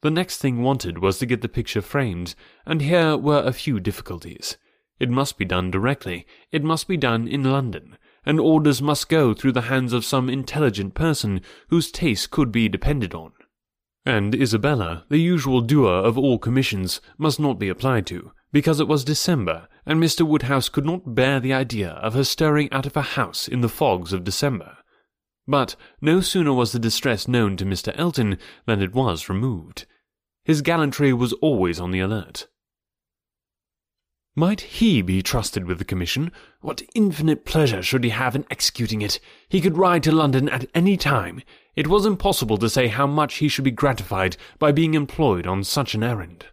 The 0.00 0.10
next 0.10 0.38
thing 0.38 0.62
wanted 0.62 0.98
was 0.98 1.18
to 1.18 1.26
get 1.26 1.42
the 1.42 1.48
picture 1.48 1.82
framed, 1.82 2.36
and 2.64 2.80
here 2.80 3.16
were 3.16 3.42
a 3.42 3.52
few 3.52 3.80
difficulties. 3.80 4.56
It 5.00 5.10
must 5.10 5.38
be 5.38 5.44
done 5.44 5.72
directly, 5.72 6.24
it 6.52 6.62
must 6.62 6.86
be 6.86 6.96
done 6.96 7.26
in 7.26 7.42
London, 7.42 7.98
and 8.24 8.38
orders 8.38 8.80
must 8.80 9.08
go 9.08 9.34
through 9.34 9.52
the 9.52 9.62
hands 9.62 9.92
of 9.92 10.04
some 10.04 10.28
intelligent 10.28 10.94
person 10.94 11.40
whose 11.68 11.90
taste 11.90 12.30
could 12.30 12.52
be 12.52 12.68
depended 12.68 13.12
on. 13.12 13.32
And 14.06 14.34
Isabella, 14.34 15.04
the 15.08 15.18
usual 15.18 15.60
doer 15.60 15.92
of 15.92 16.16
all 16.16 16.38
commissions, 16.38 17.00
must 17.16 17.40
not 17.40 17.58
be 17.58 17.68
applied 17.68 18.06
to, 18.06 18.30
because 18.52 18.78
it 18.78 18.88
was 18.88 19.04
December, 19.04 19.68
and 19.84 20.00
Mr. 20.00 20.22
Woodhouse 20.22 20.68
could 20.68 20.86
not 20.86 21.14
bear 21.14 21.40
the 21.40 21.52
idea 21.52 21.90
of 21.90 22.14
her 22.14 22.24
stirring 22.24 22.72
out 22.72 22.86
of 22.86 22.94
her 22.94 23.02
house 23.02 23.48
in 23.48 23.62
the 23.62 23.68
fogs 23.68 24.12
of 24.12 24.24
December. 24.24 24.78
But 25.48 25.76
no 26.00 26.20
sooner 26.20 26.52
was 26.52 26.72
the 26.72 26.78
distress 26.78 27.26
known 27.26 27.56
to 27.56 27.64
Mr. 27.64 27.98
Elton 27.98 28.38
than 28.66 28.82
it 28.82 28.94
was 28.94 29.28
removed. 29.28 29.86
His 30.48 30.62
gallantry 30.62 31.12
was 31.12 31.34
always 31.34 31.78
on 31.78 31.90
the 31.90 32.00
alert. 32.00 32.48
Might 34.34 34.62
he 34.62 35.02
be 35.02 35.22
trusted 35.22 35.66
with 35.66 35.78
the 35.78 35.84
commission? 35.84 36.32
What 36.62 36.82
infinite 36.94 37.44
pleasure 37.44 37.82
should 37.82 38.02
he 38.02 38.10
have 38.10 38.34
in 38.34 38.46
executing 38.50 39.02
it? 39.02 39.20
He 39.50 39.60
could 39.60 39.76
ride 39.76 40.02
to 40.04 40.10
London 40.10 40.48
at 40.48 40.64
any 40.74 40.96
time. 40.96 41.42
It 41.76 41.86
was 41.88 42.06
impossible 42.06 42.56
to 42.58 42.70
say 42.70 42.88
how 42.88 43.06
much 43.06 43.36
he 43.36 43.48
should 43.48 43.64
be 43.64 43.70
gratified 43.70 44.38
by 44.58 44.72
being 44.72 44.94
employed 44.94 45.46
on 45.46 45.64
such 45.64 45.94
an 45.94 46.02
errand. 46.02 46.46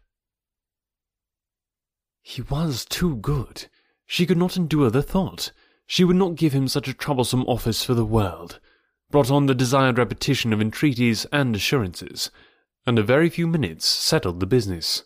He 2.21 2.41
was 2.41 2.83
too 2.83 3.15
good. 3.15 3.67
She 4.05 4.25
could 4.25 4.37
not 4.37 4.57
endure 4.57 4.89
the 4.91 5.01
thought. 5.01 5.53
She 5.87 6.03
would 6.03 6.17
not 6.17 6.35
give 6.35 6.51
him 6.51 6.67
such 6.67 6.89
a 6.89 6.93
troublesome 6.93 7.45
office 7.47 7.85
for 7.85 7.93
the 7.93 8.05
world 8.05 8.59
brought 9.11 9.31
on 9.31 9.45
the 9.45 9.55
desired 9.55 9.97
repetition 9.97 10.51
of 10.51 10.59
entreaties 10.59 11.25
and 11.31 11.55
assurances, 11.55 12.31
and 12.85 12.99
a 12.99 13.03
very 13.03 13.29
few 13.29 13.47
minutes 13.47 13.85
settled 13.85 14.39
the 14.39 14.45
business. 14.45 15.03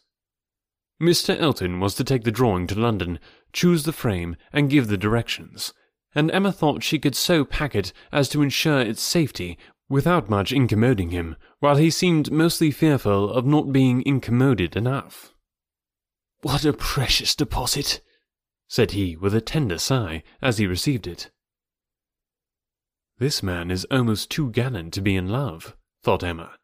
Mr. 1.01 1.39
Elton 1.39 1.79
was 1.79 1.95
to 1.95 2.03
take 2.03 2.23
the 2.23 2.31
drawing 2.31 2.67
to 2.67 2.79
London, 2.79 3.19
choose 3.53 3.83
the 3.83 3.93
frame, 3.93 4.35
and 4.51 4.69
give 4.69 4.87
the 4.87 4.97
directions, 4.97 5.73
and 6.13 6.29
Emma 6.31 6.51
thought 6.51 6.83
she 6.83 6.99
could 6.99 7.15
so 7.15 7.45
pack 7.45 7.73
it 7.73 7.93
as 8.11 8.27
to 8.29 8.41
ensure 8.41 8.81
its 8.81 9.01
safety 9.01 9.57
without 9.87 10.29
much 10.29 10.51
incommoding 10.51 11.09
him, 11.09 11.35
while 11.59 11.77
he 11.77 11.89
seemed 11.89 12.31
mostly 12.31 12.69
fearful 12.69 13.31
of 13.31 13.45
not 13.45 13.71
being 13.71 14.03
incommoded 14.05 14.75
enough. 14.75 15.33
What 16.41 16.63
a 16.63 16.73
precious 16.73 17.35
deposit! 17.35 18.01
said 18.67 18.91
he 18.91 19.15
with 19.15 19.33
a 19.33 19.41
tender 19.41 19.79
sigh 19.79 20.21
as 20.41 20.59
he 20.59 20.67
received 20.67 21.07
it. 21.07 21.31
This 23.17 23.41
man 23.41 23.71
is 23.71 23.85
almost 23.89 24.29
too 24.29 24.51
gallant 24.51 24.93
to 24.93 25.01
be 25.01 25.15
in 25.15 25.27
love, 25.27 25.75
thought 26.03 26.23
Emma. 26.23 26.58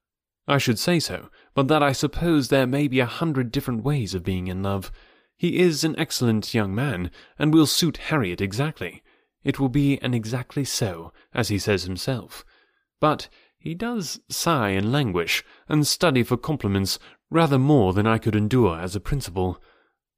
I 0.48 0.58
should 0.58 0.78
say 0.78 1.00
so, 1.00 1.30
but 1.54 1.68
that 1.70 1.82
I 1.82 1.92
suppose 1.92 2.48
there 2.48 2.68
may 2.68 2.88
be 2.88 3.00
a 3.00 3.06
hundred 3.06 3.52
different 3.52 3.84
ways 3.84 4.14
of 4.14 4.24
being 4.24 4.48
in 4.48 4.62
love. 4.62 4.92
He 5.38 5.60
is 5.60 5.84
an 5.84 5.98
excellent 5.98 6.54
young 6.54 6.74
man, 6.74 7.12
and 7.40 7.54
will 7.54 7.66
suit 7.66 7.98
Harriet 7.98 8.42
exactly. 8.42 9.02
it 9.44 9.60
will 9.60 9.70
be 9.70 10.00
an 10.02 10.14
exactly 10.14 10.66
so, 10.66 11.14
as 11.34 11.50
he 11.50 11.60
says 11.60 11.84
himself. 11.84 12.44
But 13.00 13.30
he 13.58 13.74
does 13.74 14.20
sigh 14.30 14.70
and 14.70 14.92
languish, 14.92 15.44
and 15.70 15.88
study 15.88 16.24
for 16.24 16.36
compliments 16.36 17.00
rather 17.30 17.60
more 17.60 17.94
than 17.94 18.08
I 18.08 18.18
could 18.18 18.36
endure 18.36 18.80
as 18.80 18.96
a 18.96 19.00
principal. 19.00 19.62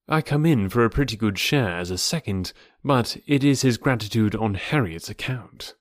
I 0.08 0.22
come 0.22 0.46
in 0.46 0.70
for 0.70 0.86
a 0.86 0.90
pretty 0.90 1.18
good 1.18 1.38
share 1.38 1.78
as 1.78 1.92
a 1.92 1.98
second, 1.98 2.54
but 2.84 3.18
it 3.26 3.44
is 3.44 3.62
his 3.62 3.78
gratitude 3.78 4.36
on 4.36 4.56
Harriet's 4.56 5.10
account. 5.10 5.76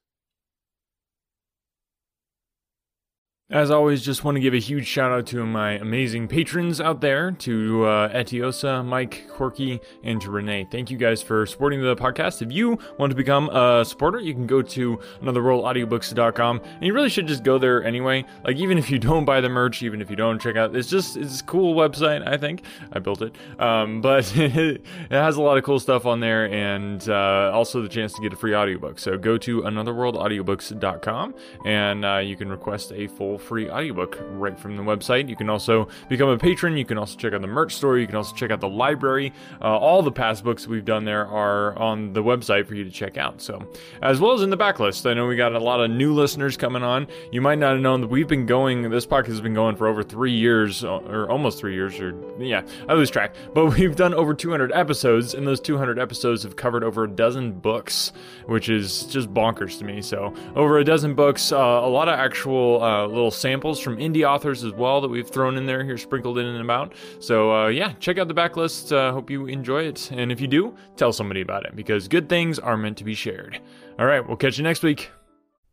As 3.48 3.70
always, 3.70 4.04
just 4.04 4.24
want 4.24 4.34
to 4.34 4.40
give 4.40 4.54
a 4.54 4.58
huge 4.58 4.88
shout 4.88 5.12
out 5.12 5.24
to 5.28 5.46
my 5.46 5.74
amazing 5.74 6.26
patrons 6.26 6.80
out 6.80 7.00
there 7.00 7.30
to 7.30 7.84
uh, 7.84 8.08
Etiosa, 8.08 8.84
Mike, 8.84 9.28
Corky, 9.28 9.78
and 10.02 10.20
to 10.22 10.32
Renee. 10.32 10.66
Thank 10.68 10.90
you 10.90 10.96
guys 10.96 11.22
for 11.22 11.46
supporting 11.46 11.80
the 11.80 11.94
podcast. 11.94 12.42
If 12.42 12.50
you 12.50 12.76
want 12.98 13.10
to 13.10 13.16
become 13.16 13.48
a 13.50 13.84
supporter, 13.84 14.18
you 14.18 14.34
can 14.34 14.48
go 14.48 14.62
to 14.62 14.96
anotherworldaudiobooks.com 15.22 16.60
and 16.60 16.82
you 16.82 16.92
really 16.92 17.08
should 17.08 17.28
just 17.28 17.44
go 17.44 17.56
there 17.56 17.84
anyway. 17.84 18.24
Like, 18.44 18.56
even 18.56 18.78
if 18.78 18.90
you 18.90 18.98
don't 18.98 19.24
buy 19.24 19.40
the 19.40 19.48
merch, 19.48 19.80
even 19.80 20.00
if 20.00 20.10
you 20.10 20.16
don't 20.16 20.42
check 20.42 20.56
out, 20.56 20.74
it's 20.74 20.90
just, 20.90 21.16
it's 21.16 21.40
a 21.40 21.44
cool 21.44 21.76
website, 21.76 22.26
I 22.26 22.36
think. 22.38 22.64
I 22.90 22.98
built 22.98 23.22
it. 23.22 23.36
Um, 23.60 24.00
but 24.06 24.36
it 24.36 24.82
has 25.08 25.36
a 25.36 25.40
lot 25.40 25.56
of 25.56 25.62
cool 25.62 25.78
stuff 25.78 26.04
on 26.04 26.18
there 26.18 26.46
and 26.52 27.08
uh, 27.08 27.52
also 27.54 27.80
the 27.80 27.88
chance 27.88 28.12
to 28.14 28.22
get 28.22 28.32
a 28.32 28.36
free 28.36 28.56
audiobook. 28.56 28.98
So 28.98 29.16
go 29.16 29.38
to 29.38 29.62
anotherworldaudiobooks.com 29.62 31.34
and 31.64 32.04
uh, 32.04 32.16
you 32.16 32.34
can 32.34 32.48
request 32.48 32.90
a 32.90 33.06
full 33.06 33.35
free 33.38 33.68
audiobook 33.70 34.18
right 34.30 34.58
from 34.58 34.76
the 34.76 34.82
website. 34.82 35.28
You 35.28 35.36
can 35.36 35.50
also 35.50 35.88
become 36.08 36.28
a 36.28 36.38
patron. 36.38 36.76
You 36.76 36.84
can 36.84 36.98
also 36.98 37.16
check 37.16 37.32
out 37.32 37.40
the 37.40 37.46
merch 37.46 37.74
store. 37.74 37.98
You 37.98 38.06
can 38.06 38.16
also 38.16 38.34
check 38.34 38.50
out 38.50 38.60
the 38.60 38.68
library. 38.68 39.32
Uh, 39.60 39.76
all 39.78 40.02
the 40.02 40.12
past 40.12 40.44
books 40.44 40.66
we've 40.66 40.84
done 40.84 41.04
there 41.04 41.26
are 41.26 41.78
on 41.78 42.12
the 42.12 42.22
website 42.22 42.66
for 42.66 42.74
you 42.74 42.84
to 42.84 42.90
check 42.90 43.16
out. 43.16 43.40
So, 43.40 43.66
as 44.02 44.20
well 44.20 44.32
as 44.32 44.42
in 44.42 44.50
the 44.50 44.56
backlist, 44.56 45.08
I 45.08 45.14
know 45.14 45.26
we 45.26 45.36
got 45.36 45.54
a 45.54 45.58
lot 45.58 45.80
of 45.80 45.90
new 45.90 46.14
listeners 46.14 46.56
coming 46.56 46.82
on. 46.82 47.06
You 47.32 47.40
might 47.40 47.58
not 47.58 47.72
have 47.72 47.80
known 47.80 48.00
that 48.00 48.08
we've 48.08 48.28
been 48.28 48.46
going, 48.46 48.90
this 48.90 49.06
podcast 49.06 49.28
has 49.28 49.40
been 49.40 49.54
going 49.54 49.76
for 49.76 49.86
over 49.86 50.02
three 50.02 50.32
years, 50.32 50.84
uh, 50.84 50.98
or 50.98 51.30
almost 51.30 51.58
three 51.58 51.74
years, 51.74 51.98
or 52.00 52.14
yeah, 52.38 52.62
I 52.88 52.94
lose 52.94 53.10
track. 53.10 53.34
But 53.54 53.66
we've 53.78 53.96
done 53.96 54.14
over 54.14 54.34
200 54.34 54.72
episodes, 54.72 55.34
and 55.34 55.46
those 55.46 55.60
200 55.60 55.98
episodes 55.98 56.42
have 56.42 56.56
covered 56.56 56.84
over 56.84 57.04
a 57.04 57.08
dozen 57.08 57.52
books, 57.52 58.12
which 58.46 58.68
is 58.68 59.04
just 59.04 59.32
bonkers 59.32 59.78
to 59.78 59.84
me. 59.84 60.02
So, 60.02 60.34
over 60.54 60.78
a 60.78 60.84
dozen 60.84 61.14
books, 61.14 61.52
uh, 61.52 61.56
a 61.56 61.88
lot 61.88 62.08
of 62.08 62.18
actual 62.18 62.82
uh, 62.82 63.06
little 63.06 63.25
little 63.26 63.36
samples 63.36 63.80
from 63.80 63.96
indie 63.96 64.24
authors 64.24 64.62
as 64.62 64.72
well 64.72 65.00
that 65.00 65.08
we've 65.08 65.28
thrown 65.28 65.56
in 65.56 65.66
there 65.66 65.82
here, 65.82 65.98
sprinkled 65.98 66.38
in 66.38 66.46
and 66.46 66.60
about. 66.60 66.94
So 67.18 67.52
uh, 67.52 67.66
yeah, 67.68 67.92
check 67.98 68.18
out 68.18 68.28
the 68.28 68.34
backlist. 68.34 68.94
Uh, 68.94 69.12
hope 69.12 69.30
you 69.30 69.46
enjoy 69.46 69.82
it, 69.82 70.12
and 70.12 70.30
if 70.30 70.40
you 70.40 70.46
do, 70.46 70.76
tell 70.96 71.12
somebody 71.12 71.40
about 71.40 71.66
it 71.66 71.74
because 71.74 72.06
good 72.06 72.28
things 72.28 72.60
are 72.60 72.76
meant 72.76 72.98
to 72.98 73.04
be 73.04 73.14
shared. 73.14 73.60
All 73.98 74.06
right, 74.06 74.24
we'll 74.26 74.36
catch 74.36 74.58
you 74.58 74.62
next 74.64 74.84
week. 74.84 75.10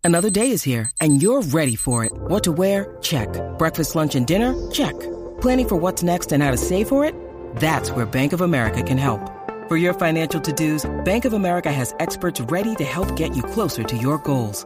Another 0.03 0.31
day 0.31 0.49
is 0.49 0.63
here, 0.63 0.89
and 0.99 1.21
you're 1.21 1.43
ready 1.43 1.75
for 1.75 2.03
it. 2.03 2.11
What 2.13 2.43
to 2.43 2.51
wear? 2.51 2.97
Check. 3.01 3.29
Breakfast, 3.57 3.95
lunch, 3.95 4.15
and 4.15 4.25
dinner? 4.25 4.53
Check. 4.71 4.99
Planning 5.39 5.67
for 5.69 5.75
what's 5.75 6.01
next 6.01 6.31
and 6.31 6.41
how 6.41 6.51
to 6.51 6.57
save 6.57 6.87
for 6.87 7.05
it? 7.05 7.13
That's 7.57 7.91
where 7.91 8.05
Bank 8.05 8.33
of 8.33 8.41
America 8.41 8.81
can 8.81 8.97
help. 8.97 9.21
For 9.67 9.77
your 9.77 9.93
financial 9.93 10.41
to-dos, 10.41 10.89
Bank 11.05 11.25
of 11.25 11.33
America 11.33 11.71
has 11.71 11.93
experts 11.99 12.41
ready 12.41 12.75
to 12.75 12.83
help 12.83 13.15
get 13.15 13.35
you 13.35 13.43
closer 13.43 13.83
to 13.83 13.95
your 13.95 14.17
goals. 14.17 14.65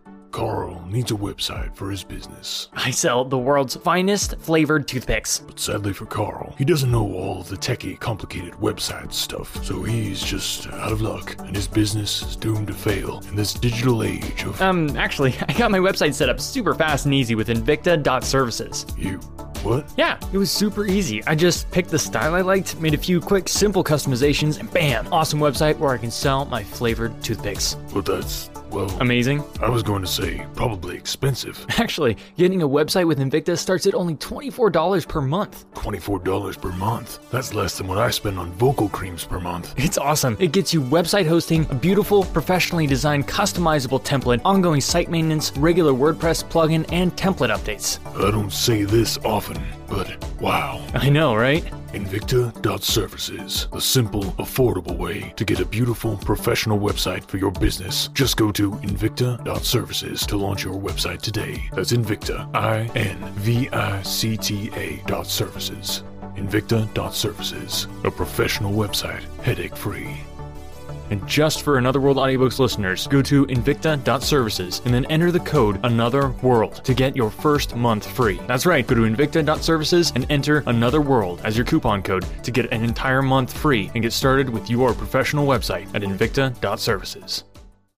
Carl 0.31 0.83
needs 0.87 1.11
a 1.11 1.15
website 1.15 1.75
for 1.75 1.91
his 1.91 2.03
business. 2.03 2.69
I 2.73 2.91
sell 2.91 3.25
the 3.25 3.37
world's 3.37 3.75
finest 3.75 4.37
flavored 4.39 4.87
toothpicks. 4.87 5.39
But 5.39 5.59
sadly 5.59 5.93
for 5.93 6.05
Carl, 6.05 6.55
he 6.57 6.65
doesn't 6.65 6.91
know 6.91 7.13
all 7.13 7.43
the 7.43 7.57
techie, 7.57 7.99
complicated 7.99 8.53
website 8.53 9.11
stuff, 9.13 9.63
so 9.63 9.83
he's 9.83 10.21
just 10.21 10.67
out 10.67 10.91
of 10.91 11.01
luck, 11.01 11.35
and 11.39 11.55
his 11.55 11.67
business 11.67 12.21
is 12.21 12.35
doomed 12.35 12.67
to 12.67 12.73
fail 12.73 13.21
in 13.27 13.35
this 13.35 13.53
digital 13.53 14.03
age 14.03 14.43
of. 14.43 14.61
Um, 14.61 14.95
actually, 14.97 15.35
I 15.47 15.53
got 15.53 15.71
my 15.71 15.79
website 15.79 16.13
set 16.13 16.29
up 16.29 16.39
super 16.39 16.73
fast 16.73 17.05
and 17.05 17.13
easy 17.13 17.35
with 17.35 17.49
Invicta.services. 17.49 18.85
You. 18.97 19.19
What? 19.63 19.91
Yeah, 19.95 20.17
it 20.33 20.37
was 20.37 20.49
super 20.49 20.87
easy. 20.87 21.23
I 21.25 21.35
just 21.35 21.69
picked 21.69 21.91
the 21.91 21.99
style 21.99 22.33
I 22.33 22.41
liked, 22.41 22.79
made 22.79 22.95
a 22.95 22.97
few 22.97 23.21
quick, 23.21 23.47
simple 23.47 23.83
customizations, 23.83 24.59
and 24.59 24.71
bam, 24.71 25.11
awesome 25.13 25.39
website 25.39 25.77
where 25.77 25.91
I 25.91 25.97
can 25.97 26.09
sell 26.09 26.45
my 26.45 26.63
flavored 26.63 27.21
toothpicks. 27.23 27.75
Well, 27.93 28.01
that's 28.01 28.49
well, 28.71 28.89
amazing. 28.99 29.43
I 29.61 29.69
was 29.69 29.83
going 29.83 30.01
to 30.01 30.07
say 30.07 30.45
probably 30.55 30.95
expensive. 30.95 31.65
Actually, 31.77 32.17
getting 32.37 32.61
a 32.61 32.67
website 32.67 33.05
with 33.05 33.19
Invicta 33.19 33.57
starts 33.57 33.85
at 33.85 33.93
only 33.93 34.15
$24 34.15 35.07
per 35.07 35.21
month. 35.21 35.71
$24 35.73 36.61
per 36.61 36.71
month? 36.71 37.19
That's 37.31 37.53
less 37.53 37.77
than 37.77 37.87
what 37.87 37.97
I 37.97 38.09
spend 38.09 38.39
on 38.39 38.51
vocal 38.53 38.89
creams 38.89 39.25
per 39.25 39.39
month. 39.39 39.75
It's 39.91 39.97
awesome. 39.97 40.37
It 40.39 40.53
gets 40.53 40.73
you 40.73 40.81
website 40.81 41.27
hosting, 41.27 41.67
a 41.69 41.75
beautiful, 41.75 42.23
professionally 42.23 42.87
designed, 42.87 43.27
customizable 43.27 44.01
template, 44.01 44.39
ongoing 44.45 44.79
site 44.79 45.09
maintenance, 45.09 45.51
regular 45.57 45.91
WordPress 45.91 46.45
plugin, 46.45 46.85
and 46.93 47.13
template 47.17 47.53
updates. 47.53 47.99
I 48.15 48.31
don't 48.31 48.53
say 48.53 48.83
this 48.83 49.17
often, 49.25 49.61
but 49.89 50.23
wow. 50.39 50.81
I 50.93 51.09
know, 51.09 51.35
right? 51.35 51.65
Invicta.services, 51.93 53.67
the 53.71 53.81
simple, 53.81 54.23
affordable 54.39 54.97
way 54.97 55.33
to 55.35 55.45
get 55.45 55.59
a 55.59 55.65
beautiful, 55.65 56.17
professional 56.17 56.79
website 56.79 57.23
for 57.25 57.37
your 57.37 57.51
business. 57.51 58.07
Just 58.13 58.37
go 58.37 58.51
to 58.51 58.71
Invicta.services 58.71 60.25
to 60.27 60.37
launch 60.37 60.63
your 60.63 60.79
website 60.79 61.21
today. 61.21 61.69
That's 61.73 61.91
Invicta, 61.91 62.53
I 62.55 62.89
N 62.95 63.17
V 63.35 63.69
I 63.69 64.01
C 64.03 64.37
T 64.37 64.71
A 64.75 65.01
dot 65.05 65.27
services. 65.27 66.03
Invicta.services, 66.35 67.87
a 68.03 68.11
professional 68.11 68.71
website, 68.71 69.23
headache 69.41 69.75
free. 69.75 70.17
And 71.11 71.27
just 71.27 71.61
for 71.61 71.77
Another 71.77 71.99
World 71.99 72.17
Audiobooks 72.17 72.57
listeners, 72.57 73.05
go 73.07 73.21
to 73.21 73.45
invicta.services 73.45 74.81
and 74.85 74.93
then 74.93 75.05
enter 75.05 75.31
the 75.31 75.41
code 75.41 75.79
Another 75.83 76.29
World 76.41 76.83
to 76.85 76.93
get 76.93 77.15
your 77.15 77.29
first 77.29 77.75
month 77.75 78.07
free. 78.07 78.39
That's 78.47 78.65
right, 78.65 78.87
go 78.87 78.95
to 78.95 79.01
invicta.services 79.01 80.13
and 80.15 80.25
enter 80.29 80.63
Another 80.67 81.01
World 81.01 81.41
as 81.43 81.55
your 81.55 81.65
coupon 81.65 82.01
code 82.01 82.25
to 82.43 82.51
get 82.51 82.71
an 82.71 82.83
entire 82.83 83.21
month 83.21 83.53
free 83.53 83.91
and 83.93 84.01
get 84.01 84.13
started 84.13 84.49
with 84.49 84.69
your 84.69 84.93
professional 84.93 85.45
website 85.45 85.93
at 85.93 86.01
invicta.services. 86.01 87.43